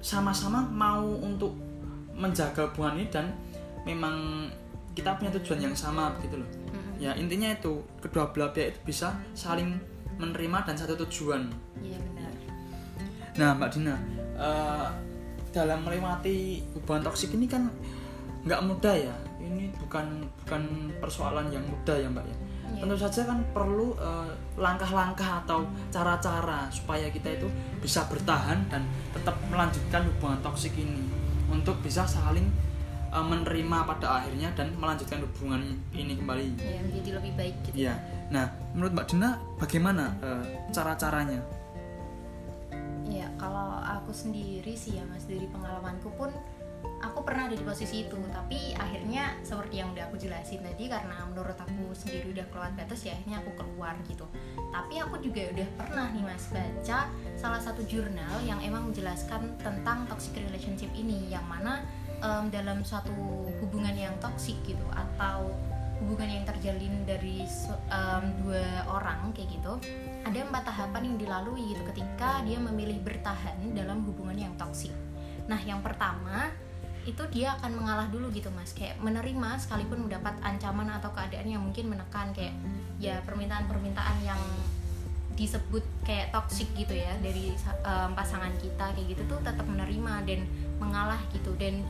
sama-sama 0.00 0.64
mau 0.64 1.04
untuk 1.20 1.52
menjaga 2.16 2.72
hubungan 2.72 2.98
ini 2.98 3.06
dan 3.12 3.30
memang 3.84 4.48
kita 4.96 5.14
punya 5.14 5.30
tujuan 5.38 5.70
yang 5.70 5.76
sama 5.76 6.10
begitu 6.18 6.42
loh. 6.42 6.48
Mm-mm. 6.48 6.98
ya 6.98 7.14
intinya 7.14 7.54
itu 7.54 7.78
kedua 8.02 8.34
belah 8.34 8.50
pihak 8.50 8.74
itu 8.74 8.80
bisa 8.82 9.14
saling 9.36 9.78
menerima 10.18 10.66
dan 10.66 10.74
satu 10.74 10.98
tujuan. 11.06 11.46
Iya 11.78 11.98
benar. 12.02 12.32
Nah, 13.38 13.50
Mbak 13.54 13.70
Dina, 13.70 13.94
eh, 14.34 14.88
dalam 15.50 15.84
melewati 15.84 16.62
hubungan 16.76 17.08
toksik 17.08 17.34
ini 17.34 17.46
kan 17.48 17.68
nggak 18.46 18.60
mudah 18.64 18.94
ya. 18.94 19.14
Ini 19.38 19.70
bukan 19.80 20.26
bukan 20.44 20.62
persoalan 21.00 21.48
yang 21.50 21.64
mudah 21.64 21.96
ya, 21.96 22.08
Mbak 22.10 22.26
ya. 22.26 22.36
Iya. 22.68 22.80
Tentu 22.84 22.96
saja 23.00 23.20
kan 23.24 23.38
perlu 23.56 23.96
eh, 23.96 24.30
langkah-langkah 24.60 25.42
atau 25.44 25.64
cara-cara 25.88 26.68
supaya 26.68 27.08
kita 27.08 27.32
itu 27.32 27.48
bisa 27.80 28.04
bertahan 28.12 28.60
dan 28.68 28.84
tetap 29.16 29.40
melanjutkan 29.48 30.04
hubungan 30.04 30.38
toksik 30.44 30.76
ini 30.76 31.00
untuk 31.48 31.80
bisa 31.80 32.04
saling 32.04 32.44
eh, 33.08 33.24
menerima 33.24 33.78
pada 33.88 34.20
akhirnya 34.22 34.52
dan 34.52 34.70
melanjutkan 34.76 35.24
hubungan 35.24 35.64
ini 35.96 36.12
kembali. 36.20 36.44
ya 36.60 36.80
menjadi 36.84 37.10
lebih 37.16 37.32
baik 37.40 37.54
gitu 37.66 37.74
Iya. 37.88 37.94
Nah, 38.28 38.44
menurut 38.76 38.92
Mbak 38.92 39.06
Dina 39.08 39.30
bagaimana 39.56 40.04
eh, 40.20 40.44
cara-caranya? 40.68 41.40
Ya, 43.08 43.24
kalau 43.40 43.57
aku 44.08 44.16
sendiri 44.16 44.72
sih 44.72 44.96
ya 44.96 45.04
Mas. 45.04 45.28
Dari 45.28 45.44
pengalamanku 45.52 46.08
pun 46.16 46.32
aku 47.04 47.20
pernah 47.28 47.44
ada 47.44 47.52
di 47.52 47.60
posisi 47.60 48.08
itu, 48.08 48.16
tapi 48.32 48.72
akhirnya 48.72 49.36
seperti 49.44 49.84
yang 49.84 49.92
udah 49.92 50.08
aku 50.08 50.16
jelasin 50.16 50.64
tadi 50.64 50.88
karena 50.88 51.28
menurut 51.28 51.52
aku 51.60 51.92
sendiri 51.92 52.32
udah 52.32 52.48
keluar 52.48 52.72
batas 52.72 53.04
ya 53.04 53.12
akhirnya 53.12 53.44
aku 53.44 53.52
keluar 53.60 53.92
gitu. 54.08 54.24
Tapi 54.72 54.96
aku 55.04 55.20
juga 55.20 55.52
udah 55.52 55.68
pernah 55.76 56.08
nih 56.08 56.24
Mas 56.24 56.48
baca 56.48 57.12
salah 57.36 57.60
satu 57.60 57.84
jurnal 57.84 58.40
yang 58.48 58.64
emang 58.64 58.88
menjelaskan 58.88 59.60
tentang 59.60 60.08
toxic 60.08 60.32
relationship 60.40 60.88
ini. 60.96 61.28
Yang 61.28 61.44
mana 61.44 61.84
em, 62.24 62.48
dalam 62.48 62.80
suatu 62.80 63.12
hubungan 63.60 63.92
yang 63.92 64.16
toksik 64.24 64.56
gitu 64.64 64.88
atau 64.88 65.52
hubungan 66.00 66.32
yang 66.32 66.44
terjalin 66.48 67.04
dari 67.04 67.44
em, 67.92 68.24
dua 68.40 68.64
orang 69.08 69.32
kayak 69.32 69.48
gitu 69.56 69.72
ada 70.28 70.38
empat 70.44 70.62
tahapan 70.68 71.02
yang 71.08 71.16
dilalui 71.16 71.72
gitu 71.72 71.82
ketika 71.94 72.44
dia 72.44 72.60
memilih 72.60 73.00
bertahan 73.00 73.56
dalam 73.72 74.04
hubungan 74.04 74.36
yang 74.36 74.52
toksik. 74.60 74.92
Nah, 75.48 75.56
yang 75.64 75.80
pertama 75.80 76.52
itu 77.08 77.24
dia 77.32 77.56
akan 77.56 77.72
mengalah 77.72 78.06
dulu 78.12 78.28
gitu 78.28 78.52
mas, 78.52 78.76
kayak 78.76 79.00
menerima 79.00 79.56
sekalipun 79.56 80.04
mendapat 80.04 80.36
ancaman 80.44 80.92
atau 81.00 81.08
keadaan 81.16 81.48
yang 81.48 81.64
mungkin 81.64 81.88
menekan 81.88 82.36
kayak 82.36 82.52
ya 83.00 83.16
permintaan-permintaan 83.24 84.18
yang 84.20 84.36
disebut 85.38 85.80
kayak 86.02 86.34
toksik 86.34 86.66
gitu 86.74 86.92
ya 86.98 87.14
dari 87.22 87.54
em, 87.86 88.10
pasangan 88.12 88.50
kita 88.58 88.92
kayak 88.92 89.06
gitu 89.14 89.22
tuh 89.30 89.38
tetap 89.40 89.64
menerima 89.64 90.26
dan 90.26 90.44
mengalah 90.82 91.22
gitu 91.30 91.54
dan 91.56 91.80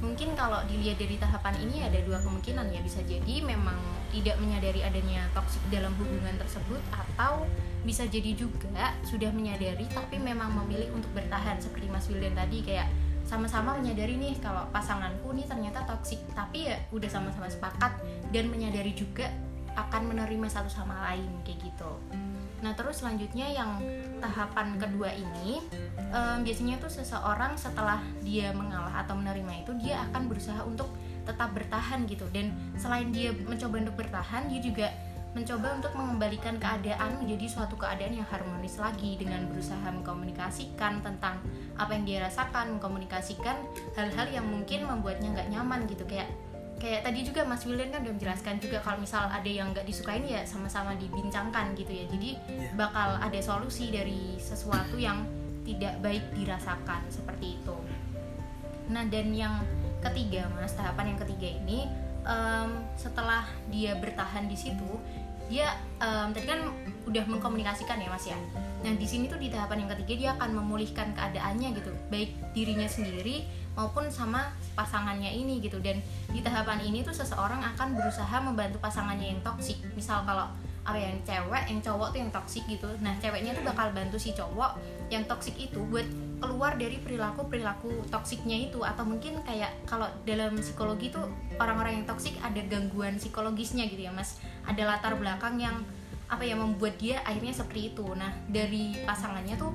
mungkin 0.00 0.32
kalau 0.32 0.64
dilihat 0.64 0.96
dari 0.96 1.20
tahapan 1.20 1.60
ini 1.60 1.84
ada 1.84 2.00
dua 2.00 2.20
kemungkinan 2.24 2.72
ya 2.72 2.80
bisa 2.80 3.04
jadi 3.04 3.44
memang 3.44 3.76
tidak 4.10 4.40
menyadari 4.40 4.80
adanya 4.80 5.28
toksik 5.36 5.60
dalam 5.68 5.92
hubungan 6.00 6.34
tersebut 6.40 6.80
atau 6.88 7.44
bisa 7.84 8.08
jadi 8.08 8.32
juga 8.32 8.96
sudah 9.04 9.28
menyadari 9.32 9.84
tapi 9.92 10.16
memang 10.16 10.56
memilih 10.64 10.88
untuk 10.96 11.12
bertahan 11.12 11.60
seperti 11.60 11.86
Mas 11.92 12.08
Wildan 12.08 12.32
tadi 12.32 12.64
kayak 12.64 12.88
sama-sama 13.28 13.76
menyadari 13.78 14.16
nih 14.16 14.40
kalau 14.40 14.66
pasanganku 14.72 15.30
nih 15.36 15.46
ternyata 15.46 15.84
toksik 15.86 16.18
tapi 16.32 16.66
ya 16.66 16.80
udah 16.90 17.06
sama-sama 17.06 17.46
sepakat 17.46 17.92
dan 18.32 18.48
menyadari 18.50 18.96
juga 18.96 19.30
akan 19.78 20.14
menerima 20.14 20.46
satu 20.50 20.70
sama 20.70 20.96
lain 21.10 21.30
kayak 21.46 21.70
gitu. 21.70 21.92
Nah 22.60 22.76
terus 22.76 23.00
selanjutnya 23.00 23.48
yang 23.48 23.80
tahapan 24.20 24.76
kedua 24.76 25.08
ini 25.12 25.64
em, 26.12 26.38
biasanya 26.44 26.76
tuh 26.76 26.92
seseorang 26.92 27.56
setelah 27.56 28.00
dia 28.20 28.52
mengalah 28.52 29.00
atau 29.00 29.16
menerima 29.16 29.64
itu 29.64 29.72
dia 29.80 30.04
akan 30.10 30.28
berusaha 30.28 30.60
untuk 30.64 30.92
tetap 31.24 31.52
bertahan 31.52 32.04
gitu 32.08 32.24
dan 32.32 32.52
selain 32.76 33.12
dia 33.12 33.32
mencoba 33.32 33.86
untuk 33.86 33.96
bertahan 33.96 34.48
dia 34.48 34.60
juga 34.60 34.88
mencoba 35.30 35.78
untuk 35.78 35.94
mengembalikan 35.94 36.58
keadaan 36.58 37.22
menjadi 37.22 37.46
suatu 37.46 37.78
keadaan 37.78 38.18
yang 38.18 38.26
harmonis 38.26 38.82
lagi 38.82 39.14
dengan 39.14 39.46
berusaha 39.46 39.86
mengkomunikasikan 39.86 41.06
tentang 41.06 41.38
apa 41.78 41.94
yang 41.94 42.02
dia 42.02 42.18
rasakan 42.26 42.76
mengkomunikasikan 42.76 43.54
hal-hal 43.94 44.26
yang 44.26 44.42
mungkin 44.42 44.90
membuatnya 44.90 45.30
nggak 45.30 45.48
nyaman 45.54 45.86
gitu 45.86 46.02
kayak 46.02 46.26
kayak 46.80 47.04
tadi 47.04 47.20
juga 47.20 47.44
Mas 47.44 47.62
William 47.68 47.92
kan 47.92 48.00
udah 48.00 48.14
menjelaskan 48.16 48.56
juga 48.56 48.80
kalau 48.80 48.98
misal 48.98 49.28
ada 49.28 49.46
yang 49.46 49.70
nggak 49.70 49.84
disukain 49.84 50.24
ya 50.24 50.40
sama-sama 50.48 50.96
dibincangkan 50.96 51.76
gitu 51.76 51.92
ya. 51.92 52.04
Jadi 52.08 52.30
Iya. 52.48 52.72
bakal 52.74 53.20
ada 53.20 53.40
solusi 53.44 53.92
dari 53.92 54.40
sesuatu 54.40 54.96
yang 54.96 55.28
tidak 55.62 56.00
baik 56.00 56.24
dirasakan 56.32 57.04
seperti 57.12 57.60
itu. 57.60 57.76
Nah 58.88 59.04
dan 59.06 59.30
yang 59.30 59.60
ketiga 60.00 60.48
mas 60.56 60.72
tahapan 60.72 61.14
yang 61.14 61.20
ketiga 61.20 61.48
ini 61.60 61.84
em, 62.24 62.70
setelah 62.96 63.44
dia 63.68 63.92
bertahan 64.00 64.48
di 64.48 64.56
situ 64.56 64.88
dia 65.52 65.76
em, 66.00 66.32
tadi 66.32 66.48
kan 66.48 66.64
udah 67.04 67.24
mengkomunikasikan 67.28 68.00
ya 68.00 68.08
mas 68.08 68.24
ya? 68.24 68.40
Nah 68.80 68.96
di 68.96 69.04
sini 69.04 69.28
tuh 69.28 69.36
di 69.36 69.52
tahapan 69.52 69.84
yang 69.84 69.90
ketiga 69.94 70.14
dia 70.16 70.30
akan 70.40 70.56
memulihkan 70.64 71.12
keadaannya 71.12 71.76
gitu. 71.76 71.92
Baik 72.08 72.32
dirinya 72.56 72.88
sendiri 72.88 73.44
maupun 73.80 74.12
sama 74.12 74.52
pasangannya 74.76 75.32
ini 75.32 75.64
gitu. 75.64 75.80
Dan 75.80 76.04
di 76.28 76.44
tahapan 76.44 76.84
ini 76.84 77.00
tuh 77.00 77.16
seseorang 77.16 77.64
akan 77.72 77.96
berusaha 77.96 78.36
membantu 78.44 78.76
pasangannya 78.76 79.32
yang 79.32 79.40
toksik 79.40 79.80
misal 79.96 80.20
kalau 80.28 80.52
apa 80.80 80.96
ya, 80.96 81.12
yang 81.12 81.20
cewek 81.24 81.64
yang 81.68 81.80
cowok 81.80 82.08
tuh 82.12 82.18
yang 82.20 82.32
toksik 82.32 82.64
gitu. 82.68 82.88
Nah 83.00 83.16
ceweknya 83.20 83.56
tuh 83.56 83.64
bakal 83.64 83.92
bantu 83.96 84.20
si 84.20 84.36
cowok 84.36 84.76
yang 85.08 85.24
toksik 85.24 85.56
itu 85.56 85.80
buat 85.88 86.04
keluar 86.40 86.72
dari 86.80 86.96
perilaku 87.00 87.48
perilaku 87.48 88.04
toksiknya 88.08 88.68
itu. 88.68 88.84
Atau 88.84 89.08
mungkin 89.08 89.40
kayak 89.44 89.72
kalau 89.88 90.08
dalam 90.24 90.56
psikologi 90.60 91.12
tuh 91.12 91.28
orang-orang 91.56 92.00
yang 92.00 92.06
toksik 92.08 92.36
ada 92.40 92.60
gangguan 92.68 93.16
psikologisnya 93.16 93.88
gitu 93.88 94.08
ya 94.08 94.12
mas. 94.12 94.40
Ada 94.68 94.84
latar 94.84 95.16
belakang 95.16 95.60
yang 95.60 95.80
apa 96.30 96.46
ya 96.46 96.54
membuat 96.54 96.94
dia 96.96 97.20
akhirnya 97.28 97.52
seperti 97.52 97.92
itu. 97.92 98.06
Nah 98.16 98.32
dari 98.48 98.96
pasangannya 99.04 99.60
tuh 99.60 99.70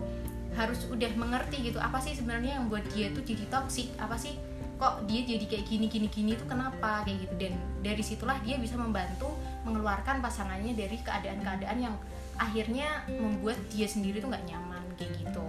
harus 0.55 0.87
udah 0.87 1.11
mengerti 1.19 1.71
gitu 1.71 1.77
apa 1.77 1.99
sih 1.99 2.15
sebenarnya 2.15 2.59
yang 2.59 2.71
buat 2.71 2.83
dia 2.95 3.11
tuh 3.11 3.23
jadi 3.27 3.43
toksik 3.51 3.91
apa 3.99 4.15
sih 4.15 4.39
kok 4.75 5.07
dia 5.07 5.23
jadi 5.23 5.45
kayak 5.47 5.65
gini 5.67 5.87
gini 5.87 6.07
gini 6.11 6.31
tuh 6.35 6.51
kenapa? 6.51 7.03
Kayak 7.07 7.27
gitu. 7.27 7.35
Dan 7.39 7.53
dari 7.79 8.03
situlah 8.03 8.37
dia 8.43 8.59
bisa 8.59 8.75
membantu 8.75 9.31
mengeluarkan 9.63 10.19
pasangannya 10.19 10.75
dari 10.75 10.99
keadaan-keadaan 10.99 11.77
yang 11.79 11.95
akhirnya 12.35 13.07
membuat 13.07 13.55
dia 13.71 13.87
sendiri 13.87 14.19
tuh 14.19 14.27
nggak 14.27 14.45
nyaman 14.51 14.83
kayak 14.99 15.15
gitu. 15.15 15.45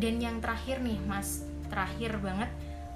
Dan 0.00 0.18
yang 0.24 0.40
terakhir 0.40 0.80
nih 0.80 0.96
mas 1.04 1.44
terakhir 1.68 2.16
banget 2.20 2.48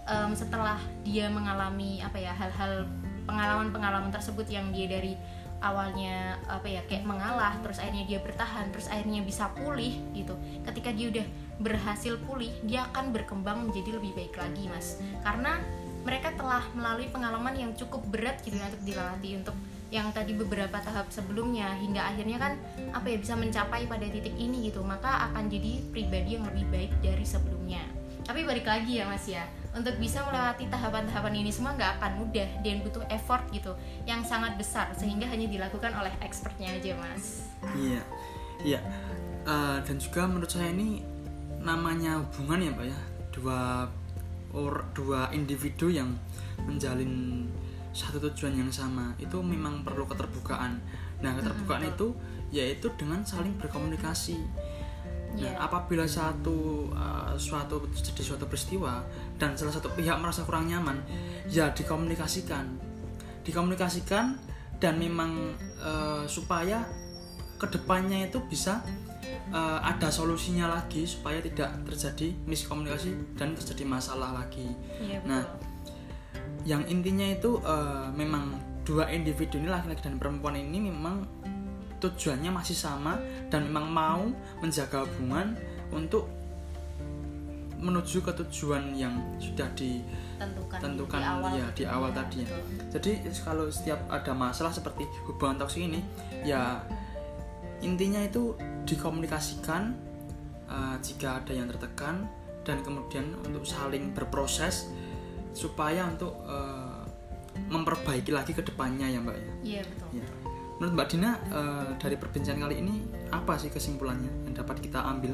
em, 0.09 0.33
setelah 0.33 0.81
dia 1.05 1.29
mengalami 1.29 2.01
apa 2.01 2.17
ya 2.17 2.33
hal-hal 2.33 2.89
pengalaman-pengalaman 3.29 4.09
tersebut 4.09 4.49
yang 4.49 4.73
dia 4.73 4.89
dari 4.89 5.13
awalnya 5.61 6.37
apa 6.53 6.69
ya 6.69 6.85
kayak 6.85 7.09
mengalah 7.09 7.57
terus 7.65 7.81
akhirnya 7.81 8.05
dia 8.05 8.21
bertahan 8.21 8.69
terus 8.73 8.89
akhirnya 8.89 9.21
bisa 9.21 9.53
pulih 9.53 9.93
gitu. 10.17 10.33
Ketika 10.65 10.89
dia 10.93 11.13
udah 11.13 11.27
berhasil 11.59 12.21
pulih 12.29 12.53
dia 12.65 12.85
akan 12.93 13.13
berkembang 13.13 13.69
menjadi 13.69 13.97
lebih 13.97 14.13
baik 14.13 14.35
lagi 14.37 14.69
mas. 14.69 15.01
Karena 15.25 15.61
mereka 16.07 16.31
telah 16.39 16.63
melalui 16.77 17.11
pengalaman 17.11 17.57
yang 17.59 17.73
cukup 17.75 18.05
berat 18.07 18.39
gitu 18.47 18.55
ya 18.55 18.71
untuk 18.71 18.83
dilalui 18.87 19.33
untuk 19.35 19.57
yang 19.91 20.11
tadi 20.11 20.35
beberapa 20.35 20.83
tahap 20.83 21.07
sebelumnya 21.15 21.71
hingga 21.79 22.03
akhirnya 22.03 22.39
kan 22.43 22.53
apa 22.91 23.07
ya 23.07 23.19
bisa 23.23 23.35
mencapai 23.39 23.87
pada 23.87 24.07
titik 24.07 24.35
ini 24.39 24.71
gitu. 24.71 24.83
Maka 24.87 25.31
akan 25.31 25.51
jadi 25.51 25.83
pribadi 25.91 26.39
yang 26.39 26.45
lebih 26.47 26.67
baik 26.71 26.93
dari 27.03 27.27
sebelumnya. 27.27 27.83
Tapi 28.27 28.43
balik 28.43 28.67
lagi 28.67 28.99
ya 28.99 29.07
mas 29.07 29.27
ya. 29.27 29.47
Untuk 29.77 29.93
bisa 30.01 30.25
melewati 30.25 30.67
tahapan-tahapan 30.73 31.35
ini 31.45 31.51
semua 31.53 31.77
nggak 31.77 32.01
akan 32.01 32.13
mudah 32.25 32.49
dan 32.65 32.81
butuh 32.81 33.05
effort 33.13 33.45
gitu 33.53 33.77
yang 34.09 34.25
sangat 34.25 34.57
besar 34.57 34.89
sehingga 34.97 35.29
hanya 35.29 35.47
dilakukan 35.47 35.93
oleh 35.95 36.11
expertnya 36.25 36.75
aja 36.75 36.97
mas. 36.97 37.47
Iya, 37.77 38.03
iya. 38.65 38.81
Eh, 39.47 39.79
dan 39.87 39.97
juga 40.03 40.27
menurut 40.27 40.51
saya 40.51 40.75
ini 40.75 41.16
namanya 41.61 42.19
hubungan 42.21 42.67
ya, 42.67 42.71
pak 42.75 42.87
ya. 42.89 42.99
Dua 43.33 43.61
or 44.57 44.85
dua 44.97 45.29
individu 45.37 45.93
yang 45.93 46.17
menjalin 46.65 47.45
satu 47.97 48.21
tujuan 48.21 48.57
yang 48.57 48.69
sama 48.69 49.17
itu 49.17 49.41
memang 49.41 49.81
perlu 49.81 50.05
keterbukaan 50.05 50.77
nah 51.25 51.33
keterbukaan 51.33 51.89
itu 51.89 52.13
yaitu 52.53 52.93
dengan 53.01 53.25
saling 53.25 53.57
berkomunikasi 53.57 54.37
Nah, 55.37 55.53
Iya. 55.53 55.69
apabila 55.69 56.09
satu 56.09 56.89
uh, 56.97 57.37
suatu 57.37 57.85
terjadi 57.93 58.23
suatu 58.25 58.49
peristiwa 58.49 59.05
dan 59.37 59.53
salah 59.53 59.75
satu 59.75 59.93
pihak 59.93 60.17
merasa 60.17 60.41
kurang 60.49 60.65
nyaman, 60.65 60.97
ya 61.53 61.69
dikomunikasikan, 61.77 62.65
dikomunikasikan 63.45 64.33
dan 64.81 64.97
memang 64.97 65.53
uh, 65.77 66.25
supaya 66.25 66.89
ke 67.61 67.69
depannya 67.69 68.33
itu 68.33 68.41
bisa 68.49 68.81
uh, 69.53 69.79
ada 69.83 70.09
solusinya 70.11 70.71
lagi 70.71 71.07
supaya 71.07 71.39
tidak 71.43 71.73
terjadi 71.87 72.35
miskomunikasi 72.47 73.37
dan 73.39 73.55
terjadi 73.55 73.85
masalah 73.87 74.43
lagi. 74.45 74.67
Iya, 74.99 75.23
betul. 75.23 75.31
Nah, 75.31 75.45
yang 76.67 76.83
intinya 76.91 77.27
itu 77.31 77.63
uh, 77.63 78.11
memang 78.15 78.59
dua 78.87 79.11
individu 79.11 79.59
ini 79.59 79.71
laki-laki 79.71 80.03
dan 80.07 80.19
perempuan 80.19 80.59
ini 80.59 80.91
memang 80.91 81.27
tujuannya 81.99 82.51
masih 82.53 82.77
sama 82.77 83.19
dan 83.49 83.67
memang 83.67 83.87
mau 83.89 84.23
menjaga 84.63 85.07
hubungan 85.07 85.57
untuk 85.91 86.29
menuju 87.77 88.25
ke 88.25 88.33
tujuan 88.45 88.97
yang 88.97 89.13
sudah 89.37 89.69
tentukan, 89.77 90.81
ditentukan 90.81 91.21
di 91.21 91.29
awal, 91.29 91.53
ya 91.53 91.67
di 91.77 91.85
awal 91.85 92.11
Iya, 92.11 92.19
tadi 92.19 92.39
ya. 92.41 92.47
betul. 92.49 92.89
Jadi 92.97 93.11
kalau 93.45 93.65
setiap 93.69 94.01
ada 94.09 94.33
masalah 94.33 94.73
seperti 94.73 95.05
hubungan 95.29 95.61
toksik 95.61 95.85
ini 95.85 96.01
ya 96.41 96.81
intinya 97.85 98.25
itu 98.25 98.57
dikomunikasikan 98.87 99.93
uh, 100.71 100.97
jika 101.03 101.43
ada 101.43 101.53
yang 101.53 101.67
tertekan 101.67 102.31
dan 102.63 102.83
kemudian 102.87 103.35
untuk 103.43 103.67
saling 103.67 104.15
berproses 104.15 104.91
supaya 105.53 106.07
untuk 106.07 106.35
uh, 106.47 107.07
memperbaiki 107.69 108.31
lagi 108.31 108.53
ke 108.53 108.63
depannya 108.63 109.09
ya 109.09 109.19
Mbak 109.21 109.37
ya. 109.37 109.53
Iya 109.65 109.83
betul. 109.89 110.09
Ya. 110.21 110.27
Menurut 110.77 110.93
Mbak 110.93 111.09
Dina 111.09 111.31
eh, 111.49 111.91
dari 111.97 112.17
perbincangan 112.21 112.69
kali 112.69 112.77
ini 112.85 112.95
apa 113.33 113.57
sih 113.57 113.73
kesimpulannya 113.73 114.29
yang 114.45 114.55
dapat 114.61 114.77
kita 114.85 115.01
ambil? 115.01 115.33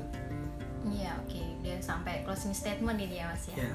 Iya 0.86 1.18
oke, 1.18 1.42
udah 1.62 1.78
sampai 1.82 2.22
closing 2.22 2.54
statement 2.54 2.98
ini 2.98 3.22
ya 3.22 3.30
mas 3.30 3.50
ya. 3.50 3.66
Ya. 3.66 3.74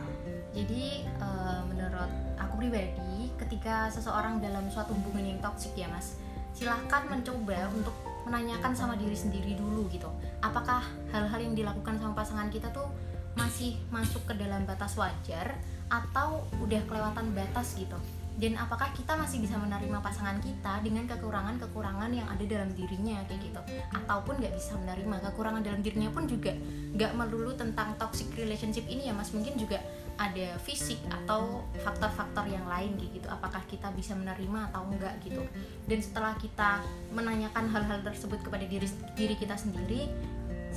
Jadi 0.56 1.04
eh, 1.04 1.62
menurut 1.68 2.12
aku 2.40 2.54
pribadi, 2.64 3.32
ketika 3.36 3.92
seseorang 3.92 4.40
dalam 4.40 4.64
suatu 4.72 4.96
hubungan 4.96 5.36
yang 5.36 5.40
toksik 5.44 5.76
ya 5.76 5.92
mas, 5.92 6.16
silahkan 6.56 7.04
mencoba 7.12 7.68
untuk 7.76 7.96
menanyakan 8.28 8.76
sama 8.76 9.00
diri 9.00 9.16
sendiri 9.16 9.56
dulu 9.56 9.88
gitu. 9.88 10.12
Apakah 10.44 10.84
hal-hal 11.16 11.40
yang 11.40 11.56
dilakukan 11.56 11.96
sama 11.96 12.14
pasangan 12.14 12.52
kita 12.52 12.68
tuh 12.76 12.92
masih 13.40 13.80
masuk 13.88 14.28
ke 14.28 14.34
dalam 14.36 14.68
batas 14.68 15.00
wajar 15.00 15.56
atau 15.88 16.44
udah 16.60 16.84
kelewatan 16.86 17.32
batas 17.32 17.80
gitu? 17.80 17.96
Dan 18.38 18.54
apakah 18.54 18.94
kita 18.94 19.18
masih 19.18 19.42
bisa 19.42 19.58
menerima 19.58 19.98
pasangan 19.98 20.38
kita 20.38 20.86
dengan 20.86 21.10
kekurangan-kekurangan 21.10 22.14
yang 22.14 22.30
ada 22.30 22.46
dalam 22.46 22.70
dirinya 22.78 23.18
kayak 23.26 23.50
gitu? 23.50 23.62
Ataupun 23.98 24.38
nggak 24.38 24.54
bisa 24.54 24.78
menerima 24.78 25.16
kekurangan 25.26 25.66
dalam 25.66 25.82
dirinya 25.82 26.14
pun 26.14 26.30
juga 26.30 26.54
nggak 26.94 27.18
melulu 27.18 27.58
tentang 27.58 27.98
toxic 27.98 28.30
relationship 28.38 28.86
ini 28.86 29.10
ya 29.10 29.14
mas. 29.18 29.34
Mungkin 29.34 29.58
juga 29.58 29.82
ada 30.22 30.58
fisik 30.62 31.02
atau 31.10 31.66
faktor-faktor 31.82 32.46
yang 32.46 32.66
lain 32.70 32.94
kayak 33.02 33.22
gitu. 33.22 33.28
Apakah 33.30 33.62
kita 33.66 33.90
bisa 33.98 34.14
menerima 34.14 34.70
atau 34.70 34.86
enggak 34.86 35.18
gitu? 35.26 35.42
Dan 35.90 36.00
setelah 36.02 36.38
kita 36.38 36.86
menanyakan 37.14 37.74
hal-hal 37.74 38.06
tersebut 38.06 38.38
kepada 38.46 38.70
diri 38.70 38.86
diri 39.18 39.34
kita 39.34 39.58
sendiri 39.58 40.10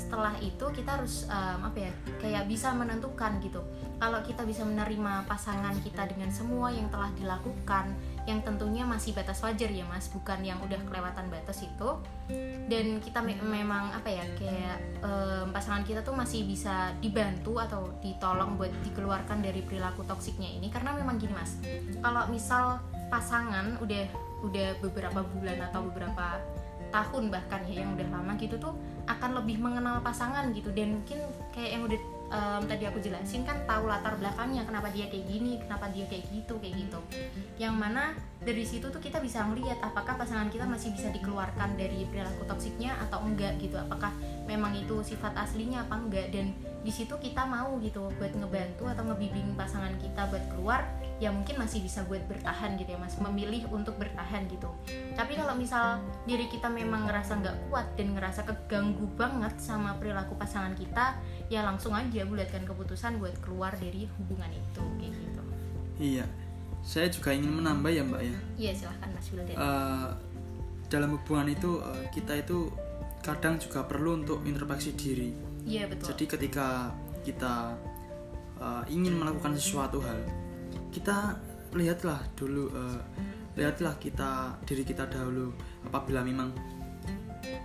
setelah 0.00 0.33
itu 0.40 0.64
kita 0.73 0.97
harus 0.97 1.28
um, 1.28 1.69
apa 1.69 1.78
ya 1.85 1.92
kayak 2.25 2.49
bisa 2.49 2.73
menentukan 2.73 3.37
gitu. 3.45 3.61
Kalau 4.00 4.25
kita 4.25 4.49
bisa 4.49 4.64
menerima 4.64 5.28
pasangan 5.28 5.76
kita 5.85 6.09
dengan 6.09 6.33
semua 6.33 6.73
yang 6.73 6.88
telah 6.88 7.12
dilakukan 7.21 7.92
yang 8.25 8.40
tentunya 8.40 8.88
masih 8.88 9.12
batas 9.12 9.45
wajar 9.45 9.69
ya 9.69 9.85
mas. 9.85 10.09
Bukan 10.09 10.40
yang 10.40 10.57
udah 10.64 10.80
kelewatan 10.88 11.28
batas 11.28 11.61
itu. 11.61 12.00
Dan 12.64 13.04
kita 13.04 13.21
me- 13.21 13.45
memang 13.45 13.92
apa 13.92 14.09
ya 14.09 14.25
kayak 14.40 15.04
em, 15.04 15.47
pasangan 15.52 15.85
kita 15.85 16.00
tuh 16.00 16.16
masih 16.16 16.49
bisa 16.49 16.97
dibantu 17.04 17.61
atau 17.61 17.92
ditolong 18.00 18.57
buat 18.57 18.73
dikeluarkan 18.88 19.45
dari 19.45 19.61
perilaku 19.61 20.00
toksiknya 20.09 20.48
ini. 20.48 20.72
Karena 20.72 20.96
memang 20.96 21.20
gini 21.20 21.37
mas 21.37 21.61
kalau 22.01 22.24
misal 22.33 22.81
pasangan 23.12 23.77
udah 23.85 24.07
udah 24.40 24.81
beberapa 24.81 25.20
bulan 25.20 25.61
atau 25.68 25.85
beberapa 25.92 26.40
tahun 26.90 27.31
bahkan 27.31 27.62
ya 27.66 27.83
yang 27.87 27.94
udah 27.94 28.09
lama 28.11 28.35
gitu 28.37 28.59
tuh 28.59 28.74
akan 29.07 29.42
lebih 29.42 29.59
mengenal 29.62 30.03
pasangan 30.03 30.50
gitu. 30.55 30.70
Dan 30.70 31.00
mungkin 31.00 31.18
kayak 31.55 31.70
yang 31.79 31.83
udah 31.87 32.00
em, 32.31 32.62
tadi 32.66 32.85
aku 32.87 32.98
jelasin 33.03 33.42
kan 33.42 33.59
tahu 33.66 33.90
latar 33.90 34.14
belakangnya 34.18 34.62
kenapa 34.66 34.90
dia 34.94 35.11
kayak 35.11 35.26
gini 35.26 35.59
kenapa 35.59 35.90
dia 35.90 36.05
kayak 36.07 36.24
gitu 36.31 36.55
kayak 36.62 36.74
gitu. 36.87 36.98
Yang 37.59 37.74
mana 37.74 38.14
dari 38.40 38.64
situ 38.64 38.87
tuh 38.90 39.03
kita 39.03 39.18
bisa 39.18 39.42
melihat 39.46 39.79
apakah 39.83 40.14
pasangan 40.18 40.48
kita 40.50 40.64
masih 40.66 40.94
bisa 40.94 41.11
dikeluarkan 41.11 41.74
dari 41.74 42.07
perilaku 42.07 42.46
toksiknya 42.46 42.94
atau 43.09 43.22
enggak 43.26 43.59
gitu. 43.59 43.79
Apakah 43.79 44.14
memang 44.46 44.74
itu 44.79 45.03
sifat 45.03 45.35
aslinya 45.35 45.87
apa 45.87 45.94
enggak 45.98 46.31
dan 46.35 46.55
di 46.81 46.88
situ 46.88 47.12
kita 47.21 47.45
mau 47.45 47.77
gitu 47.79 48.09
buat 48.16 48.33
ngebantu 48.33 48.88
atau 48.88 49.05
ngebimbing 49.05 49.53
pasangan 49.53 49.93
kita 50.01 50.25
buat 50.33 50.40
keluar 50.49 50.81
ya 51.21 51.29
mungkin 51.29 51.61
masih 51.61 51.85
bisa 51.85 52.01
buat 52.09 52.25
bertahan 52.25 52.81
gitu 52.81 52.97
ya 52.97 52.99
mas 52.99 53.12
memilih 53.21 53.69
untuk 53.69 54.01
bertahan 54.01 54.49
gitu 54.49 54.73
tapi 55.12 55.37
kalau 55.37 55.53
misal 55.53 56.01
diri 56.25 56.49
kita 56.49 56.73
memang 56.73 57.05
ngerasa 57.05 57.37
nggak 57.37 57.57
kuat 57.69 57.85
dan 58.01 58.16
ngerasa 58.16 58.49
keganggu 58.49 59.05
banget 59.21 59.53
sama 59.61 59.93
perilaku 60.01 60.33
pasangan 60.40 60.73
kita 60.73 61.21
ya 61.53 61.61
langsung 61.61 61.93
aja 61.93 62.25
bulatkan 62.25 62.64
keputusan 62.64 63.21
buat 63.21 63.37
keluar 63.45 63.77
dari 63.77 64.09
hubungan 64.16 64.49
itu 64.49 64.83
kayak 64.97 65.12
gitu 65.12 65.40
Iya. 66.01 66.25
Saya 66.81 67.12
juga 67.12 67.37
ingin 67.37 67.61
menambah 67.61 67.93
ya 67.93 68.01
Mbak 68.01 68.23
ya. 68.25 68.38
iya 68.57 68.73
silahkan 68.73 69.12
mas 69.12 69.29
Wildan 69.29 69.53
Eh, 69.53 70.09
dalam 70.88 71.12
hubungan 71.12 71.53
itu 71.53 71.77
eh, 71.77 72.09
kita 72.09 72.40
itu 72.40 72.73
kadang 73.21 73.61
juga 73.61 73.85
perlu 73.85 74.25
untuk 74.25 74.40
introspeksi 74.49 74.97
diri. 74.97 75.29
Iya 75.66 75.85
betul 75.88 76.12
Jadi 76.14 76.25
ketika 76.29 76.92
kita 77.20 77.77
uh, 78.61 78.85
ingin 78.88 79.16
melakukan 79.20 79.57
sesuatu 79.57 80.01
hal, 80.01 80.20
kita 80.92 81.37
lihatlah 81.77 82.20
dulu, 82.35 82.73
uh, 82.73 83.01
lihatlah 83.55 83.96
kita 84.01 84.57
diri 84.64 84.85
kita 84.85 85.07
dahulu. 85.07 85.53
Apabila 85.88 86.25
memang 86.25 86.53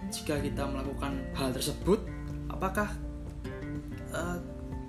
jika 0.09 0.39
kita 0.39 0.65
melakukan 0.67 1.19
hal 1.35 1.51
tersebut, 1.51 1.99
apakah 2.51 2.89
uh, 4.15 4.37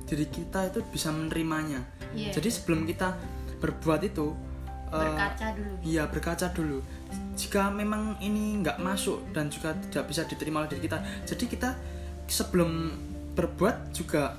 diri 0.07 0.27
kita 0.31 0.71
itu 0.71 0.81
bisa 0.91 1.11
menerimanya? 1.11 1.83
Iya. 2.15 2.35
Jadi 2.35 2.49
sebelum 2.51 2.87
kita 2.87 3.17
berbuat 3.59 4.01
itu, 4.07 4.35
berkaca 4.87 5.47
dulu. 5.59 5.75
Iya 5.83 6.05
berkaca 6.07 6.47
dulu. 6.55 6.79
Jika 7.37 7.69
memang 7.69 8.17
ini 8.23 8.63
nggak 8.63 8.81
masuk 8.81 9.21
dan 9.35 9.51
juga 9.53 9.75
tidak 9.91 10.09
bisa 10.09 10.23
diterima 10.25 10.65
oleh 10.65 10.71
diri 10.73 10.89
kita, 10.89 10.99
jadi 11.27 11.45
kita 11.51 11.71
sebelum 12.27 12.93
berbuat 13.33 13.93
juga 13.93 14.35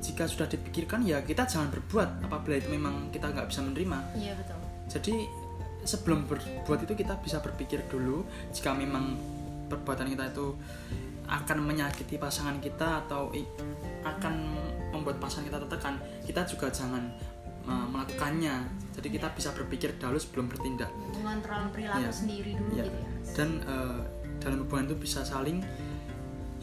jika 0.00 0.24
sudah 0.24 0.44
dipikirkan 0.44 1.00
ya 1.02 1.20
kita 1.20 1.44
jangan 1.44 1.72
berbuat 1.72 2.28
apabila 2.28 2.60
itu 2.60 2.68
memang 2.68 3.08
kita 3.08 3.30
nggak 3.30 3.48
bisa 3.48 3.60
menerima. 3.62 3.98
iya 4.14 4.32
betul 4.36 4.58
Jadi 4.84 5.14
sebelum 5.82 6.28
berbuat 6.28 6.80
itu 6.82 6.92
kita 6.94 7.16
bisa 7.18 7.40
berpikir 7.40 7.80
dulu 7.88 8.24
jika 8.52 8.76
memang 8.76 9.16
perbuatan 9.66 10.06
kita 10.06 10.28
itu 10.28 10.52
akan 11.24 11.58
menyakiti 11.64 12.20
pasangan 12.20 12.60
kita 12.60 13.00
atau 13.04 13.32
akan 14.04 14.34
membuat 14.92 15.16
pasangan 15.16 15.48
kita 15.48 15.58
tertekan, 15.64 15.94
kita 16.22 16.44
juga 16.44 16.68
jangan 16.68 17.00
uh, 17.64 17.88
melakukannya. 17.88 18.60
Jadi 18.92 19.08
kita 19.08 19.32
bisa 19.32 19.50
berpikir 19.50 19.96
dahulu 19.96 20.20
sebelum 20.20 20.46
bertindak. 20.46 20.92
mengontrol 21.16 21.72
perilaku 21.72 22.04
Iya. 22.04 22.12
sendiri 22.12 22.50
dulu 22.54 22.70
Iya. 22.76 22.84
gitu 22.84 22.98
ya 23.00 23.08
Dan 23.34 23.48
uh, 23.64 24.04
dalam 24.36 24.60
hubungan 24.60 24.84
itu 24.86 24.96
bisa 25.00 25.24
saling 25.24 25.64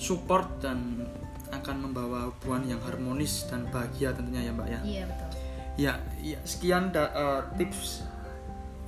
support 0.01 0.49
dan 0.57 1.05
akan 1.53 1.75
membawa 1.91 2.33
hubungan 2.33 2.73
yang 2.73 2.81
harmonis 2.81 3.45
dan 3.45 3.69
bahagia 3.69 4.09
tentunya 4.17 4.49
ya 4.49 4.51
Mbak 4.55 4.67
ya. 4.67 4.79
iya 4.81 5.03
betul 5.05 5.29
Ya, 5.79 5.93
ya 6.19 6.35
sekian 6.43 6.91
da- 6.91 7.09
uh, 7.15 7.41
tips. 7.55 8.03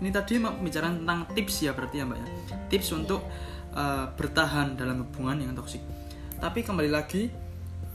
Ini 0.03 0.11
tadi 0.11 0.35
mau 0.35 0.51
bicara 0.59 0.91
tentang 0.91 1.23
tips 1.31 1.63
ya 1.63 1.71
berarti 1.71 2.01
ya 2.01 2.05
Mbak 2.05 2.19
ya. 2.19 2.27
Tips 2.67 2.87
untuk 2.91 3.23
uh, 3.71 4.05
bertahan 4.19 4.75
dalam 4.75 5.07
hubungan 5.07 5.39
yang 5.47 5.55
toksik. 5.55 5.79
Tapi 6.43 6.59
kembali 6.59 6.91
lagi 6.91 7.31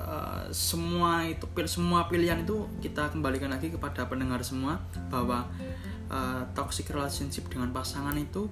uh, 0.01 0.49
semua 0.51 1.29
itu 1.29 1.45
semua 1.69 2.09
pilihan 2.09 2.41
itu 2.43 2.65
kita 2.81 3.13
kembalikan 3.13 3.53
lagi 3.53 3.69
kepada 3.69 4.09
pendengar 4.09 4.41
semua 4.41 4.81
bahwa 5.13 5.45
uh, 6.09 6.43
toxic 6.57 6.89
relationship 6.89 7.45
dengan 7.53 7.69
pasangan 7.71 8.17
itu 8.17 8.49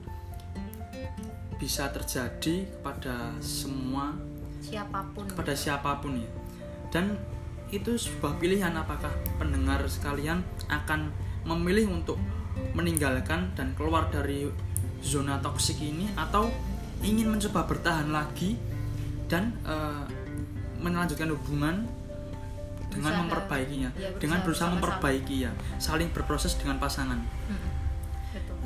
bisa 1.57 1.89
terjadi 1.89 2.69
kepada 2.77 3.33
semua 3.41 4.13
siapa 4.67 5.01
pun. 5.15 5.25
Kepada 5.31 5.55
siapa 5.55 5.91
pun 6.03 6.19
ya. 6.19 6.31
Dan 6.91 7.15
itu 7.71 7.99
sebuah 7.99 8.39
pilihan 8.39 8.75
apakah 8.79 9.11
pendengar 9.39 9.83
sekalian 9.91 10.43
akan 10.71 11.11
memilih 11.47 11.91
untuk 11.91 12.19
meninggalkan 12.75 13.55
dan 13.55 13.75
keluar 13.75 14.11
dari 14.11 14.47
zona 15.03 15.39
toksik 15.43 15.79
ini 15.83 16.11
atau 16.15 16.51
ingin 17.05 17.29
mencoba 17.31 17.67
bertahan 17.69 18.09
lagi 18.11 18.57
dan 19.27 19.55
eh, 19.67 20.05
melanjutkan 20.81 21.31
hubungan 21.35 21.85
dengan 22.87 23.13
Berusaha. 23.13 23.23
memperbaikinya 23.29 23.91
Ya, 23.93 24.09
berusaha 24.09 24.21
dengan 24.23 24.39
berusaha 24.47 24.69
memperbaiki 24.73 25.37
ya. 25.45 25.53
Saling 25.77 26.09
berproses 26.15 26.57
dengan 26.57 26.81
pasangan. 26.81 27.19
Mm-mm. 27.21 27.73
betul. 28.33 28.57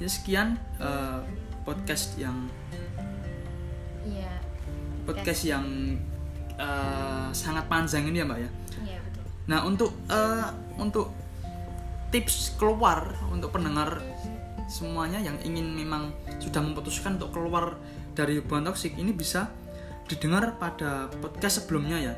Ya 0.00 0.08
sekian 0.08 0.56
eh, 0.80 1.20
podcast 1.66 2.16
yang 2.16 2.48
Iya, 4.04 4.32
podcast 5.08 5.42
yang 5.48 5.66
eh, 6.56 7.28
sangat 7.32 7.64
panjang 7.66 8.08
ini 8.08 8.20
ya 8.20 8.26
mbak 8.28 8.38
ya. 8.40 8.50
iya 8.84 8.98
betul. 9.00 9.24
Nah 9.50 9.60
untuk 9.64 9.90
eh, 10.08 10.48
untuk 10.80 11.12
tips 12.14 12.54
keluar 12.60 13.10
untuk 13.34 13.50
pendengar 13.50 13.98
semuanya 14.70 15.20
yang 15.20 15.36
ingin 15.44 15.76
memang 15.76 16.14
sudah 16.40 16.62
memutuskan 16.62 17.20
untuk 17.20 17.34
keluar 17.36 17.76
dari 18.16 18.40
hubungan 18.40 18.72
toksik 18.72 18.96
ini 18.96 19.12
bisa 19.12 19.50
didengar 20.06 20.56
pada 20.56 21.10
podcast 21.20 21.64
sebelumnya 21.64 21.98
ya. 22.00 22.14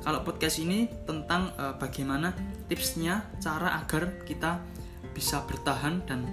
Kalau 0.00 0.22
podcast 0.24 0.62
ini 0.62 0.88
tentang 1.04 1.52
eh, 1.58 1.74
bagaimana 1.76 2.32
tipsnya 2.70 3.26
cara 3.42 3.78
agar 3.82 4.24
kita 4.24 4.62
bisa 5.12 5.42
bertahan 5.44 6.02
dan 6.06 6.24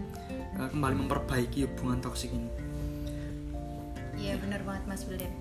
eh, 0.55 0.67
kembali 0.71 1.05
memperbaiki 1.05 1.65
hubungan 1.67 1.99
toksik 1.99 2.31
ini. 2.31 2.64
Iya 4.15 4.39
benar 4.39 4.61
banget 4.63 4.83
Mas 4.87 5.03
Wildan. 5.05 5.31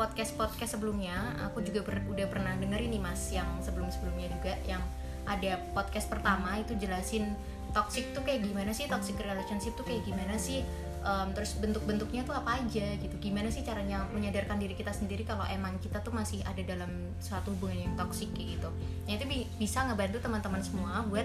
podcast 0.00 0.40
podcast 0.40 0.72
sebelumnya 0.72 1.12
aku 1.44 1.60
juga 1.60 1.84
ber- 1.84 2.06
udah 2.08 2.26
pernah 2.32 2.56
dengerin 2.56 2.96
nih 2.96 3.02
Mas 3.02 3.28
yang 3.28 3.44
sebelum 3.60 3.92
sebelumnya 3.92 4.32
juga 4.32 4.56
yang 4.64 4.80
ada 5.28 5.60
podcast 5.76 6.08
pertama 6.08 6.56
itu 6.56 6.72
jelasin 6.80 7.36
toxic 7.76 8.08
tuh 8.16 8.24
kayak 8.24 8.40
gimana 8.48 8.72
sih 8.72 8.88
toxic 8.88 9.20
relationship 9.20 9.76
tuh 9.76 9.84
kayak 9.84 10.00
gimana 10.08 10.40
sih 10.40 10.64
Em, 11.00 11.32
terus 11.32 11.56
bentuk-bentuknya 11.56 12.28
tuh 12.28 12.36
apa 12.36 12.60
aja 12.60 12.84
gitu 13.00 13.16
gimana 13.24 13.48
sih 13.48 13.64
caranya 13.64 14.04
menyadarkan 14.12 14.60
diri 14.60 14.76
kita 14.76 14.92
sendiri 14.92 15.24
kalau 15.24 15.48
emang 15.48 15.80
kita 15.80 15.96
tuh 16.04 16.12
masih 16.12 16.44
ada 16.44 16.60
dalam 16.60 16.92
suatu 17.16 17.56
hubungan 17.56 17.88
yang 17.88 17.94
toxic 17.96 18.28
kayak 18.36 18.60
gitu 18.60 18.68
nah 19.08 19.12
itu 19.16 19.24
bi- 19.24 19.48
bisa 19.56 19.80
ngebantu 19.88 20.20
teman-teman 20.20 20.60
semua 20.60 21.00
buat 21.08 21.24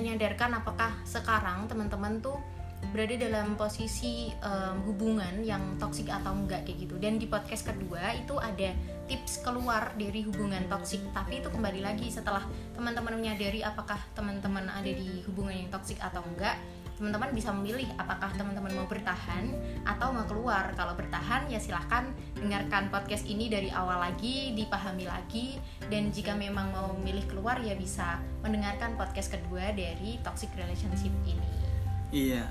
menyadarkan 0.00 0.64
apakah 0.64 0.96
sekarang 1.04 1.68
teman-teman 1.68 2.16
tuh 2.24 2.40
berada 2.90 3.14
dalam 3.14 3.54
posisi 3.54 4.32
em, 4.32 4.76
hubungan 4.88 5.44
yang 5.44 5.76
toksik 5.76 6.10
atau 6.10 6.32
enggak 6.34 6.64
kayak 6.66 6.88
gitu. 6.88 6.96
Dan 6.96 7.20
di 7.20 7.28
podcast 7.28 7.68
kedua 7.68 8.16
itu 8.16 8.34
ada 8.40 8.72
tips 9.10 9.42
keluar 9.42 9.90
dari 9.98 10.22
hubungan 10.22 10.62
toksik 10.70 11.02
tapi 11.10 11.42
itu 11.42 11.50
kembali 11.50 11.82
lagi 11.82 12.06
setelah 12.14 12.46
teman-teman 12.78 13.18
menyadari 13.18 13.58
apakah 13.58 13.98
teman-teman 14.14 14.70
ada 14.70 14.86
di 14.86 15.26
hubungan 15.26 15.66
yang 15.66 15.70
toksik 15.74 15.98
atau 15.98 16.22
enggak 16.30 16.54
teman-teman 16.94 17.32
bisa 17.32 17.48
memilih 17.56 17.88
apakah 17.96 18.28
teman-teman 18.36 18.76
mau 18.76 18.84
bertahan 18.84 19.56
atau 19.88 20.12
mau 20.12 20.28
keluar. 20.28 20.68
Kalau 20.76 20.92
bertahan 20.92 21.48
ya 21.48 21.56
silahkan 21.56 22.12
dengarkan 22.36 22.92
podcast 22.92 23.24
ini 23.24 23.48
dari 23.48 23.72
awal 23.72 24.04
lagi 24.04 24.52
dipahami 24.52 25.08
lagi. 25.08 25.56
Dan 25.88 26.12
jika 26.12 26.36
memang 26.36 26.68
mau 26.76 26.92
memilih 27.00 27.24
keluar 27.24 27.56
ya 27.64 27.72
bisa 27.72 28.20
mendengarkan 28.44 29.00
podcast 29.00 29.32
kedua 29.32 29.72
dari 29.72 30.20
toxic 30.20 30.52
relationship 30.60 31.10
ini 31.24 31.69
Iya. 32.10 32.44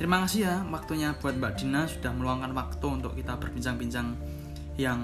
Terima 0.00 0.24
kasih 0.24 0.48
ya 0.48 0.56
waktunya 0.72 1.12
buat 1.20 1.36
Mbak 1.36 1.52
Dina 1.60 1.84
sudah 1.84 2.12
meluangkan 2.14 2.52
waktu 2.54 2.86
untuk 2.86 3.12
kita 3.18 3.36
berbincang-bincang 3.36 4.16
yang 4.78 5.00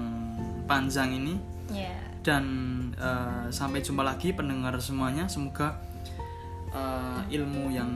panjang 0.65 1.11
ini 1.11 1.35
ya 1.69 1.93
dan 2.25 2.43
eh, 2.97 3.45
sampai 3.53 3.85
jumpa 3.85 4.01
lagi 4.01 4.33
pendengar 4.33 4.73
semuanya. 4.81 5.29
Semoga 5.29 5.77
eh, 6.73 7.37
ilmu 7.37 7.69
yang 7.69 7.91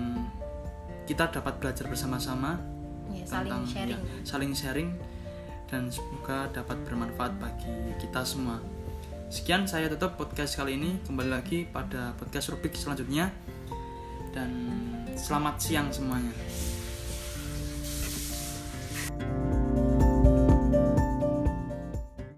kita 1.10 1.34
dapat 1.34 1.58
belajar 1.58 1.90
bersama-sama 1.90 2.54
ya 3.10 3.26
saling 3.26 3.50
tentang 3.50 3.66
sharing 3.66 3.98
ya, 3.98 4.18
saling 4.22 4.54
sharing 4.54 4.90
dan 5.66 5.90
semoga 5.90 6.50
dapat 6.54 6.78
bermanfaat 6.86 7.34
bagi 7.42 7.74
kita 7.98 8.22
semua. 8.22 8.62
Sekian 9.30 9.70
saya 9.70 9.86
tutup 9.94 10.18
podcast 10.18 10.58
kali 10.58 10.78
ini. 10.78 10.98
Kembali 11.06 11.30
lagi 11.30 11.62
pada 11.70 12.18
podcast 12.18 12.50
rubik 12.50 12.74
selanjutnya. 12.74 13.30
Dan 14.34 14.50
selamat 15.20 15.56
siang 15.60 15.92
semuanya. 15.92 16.32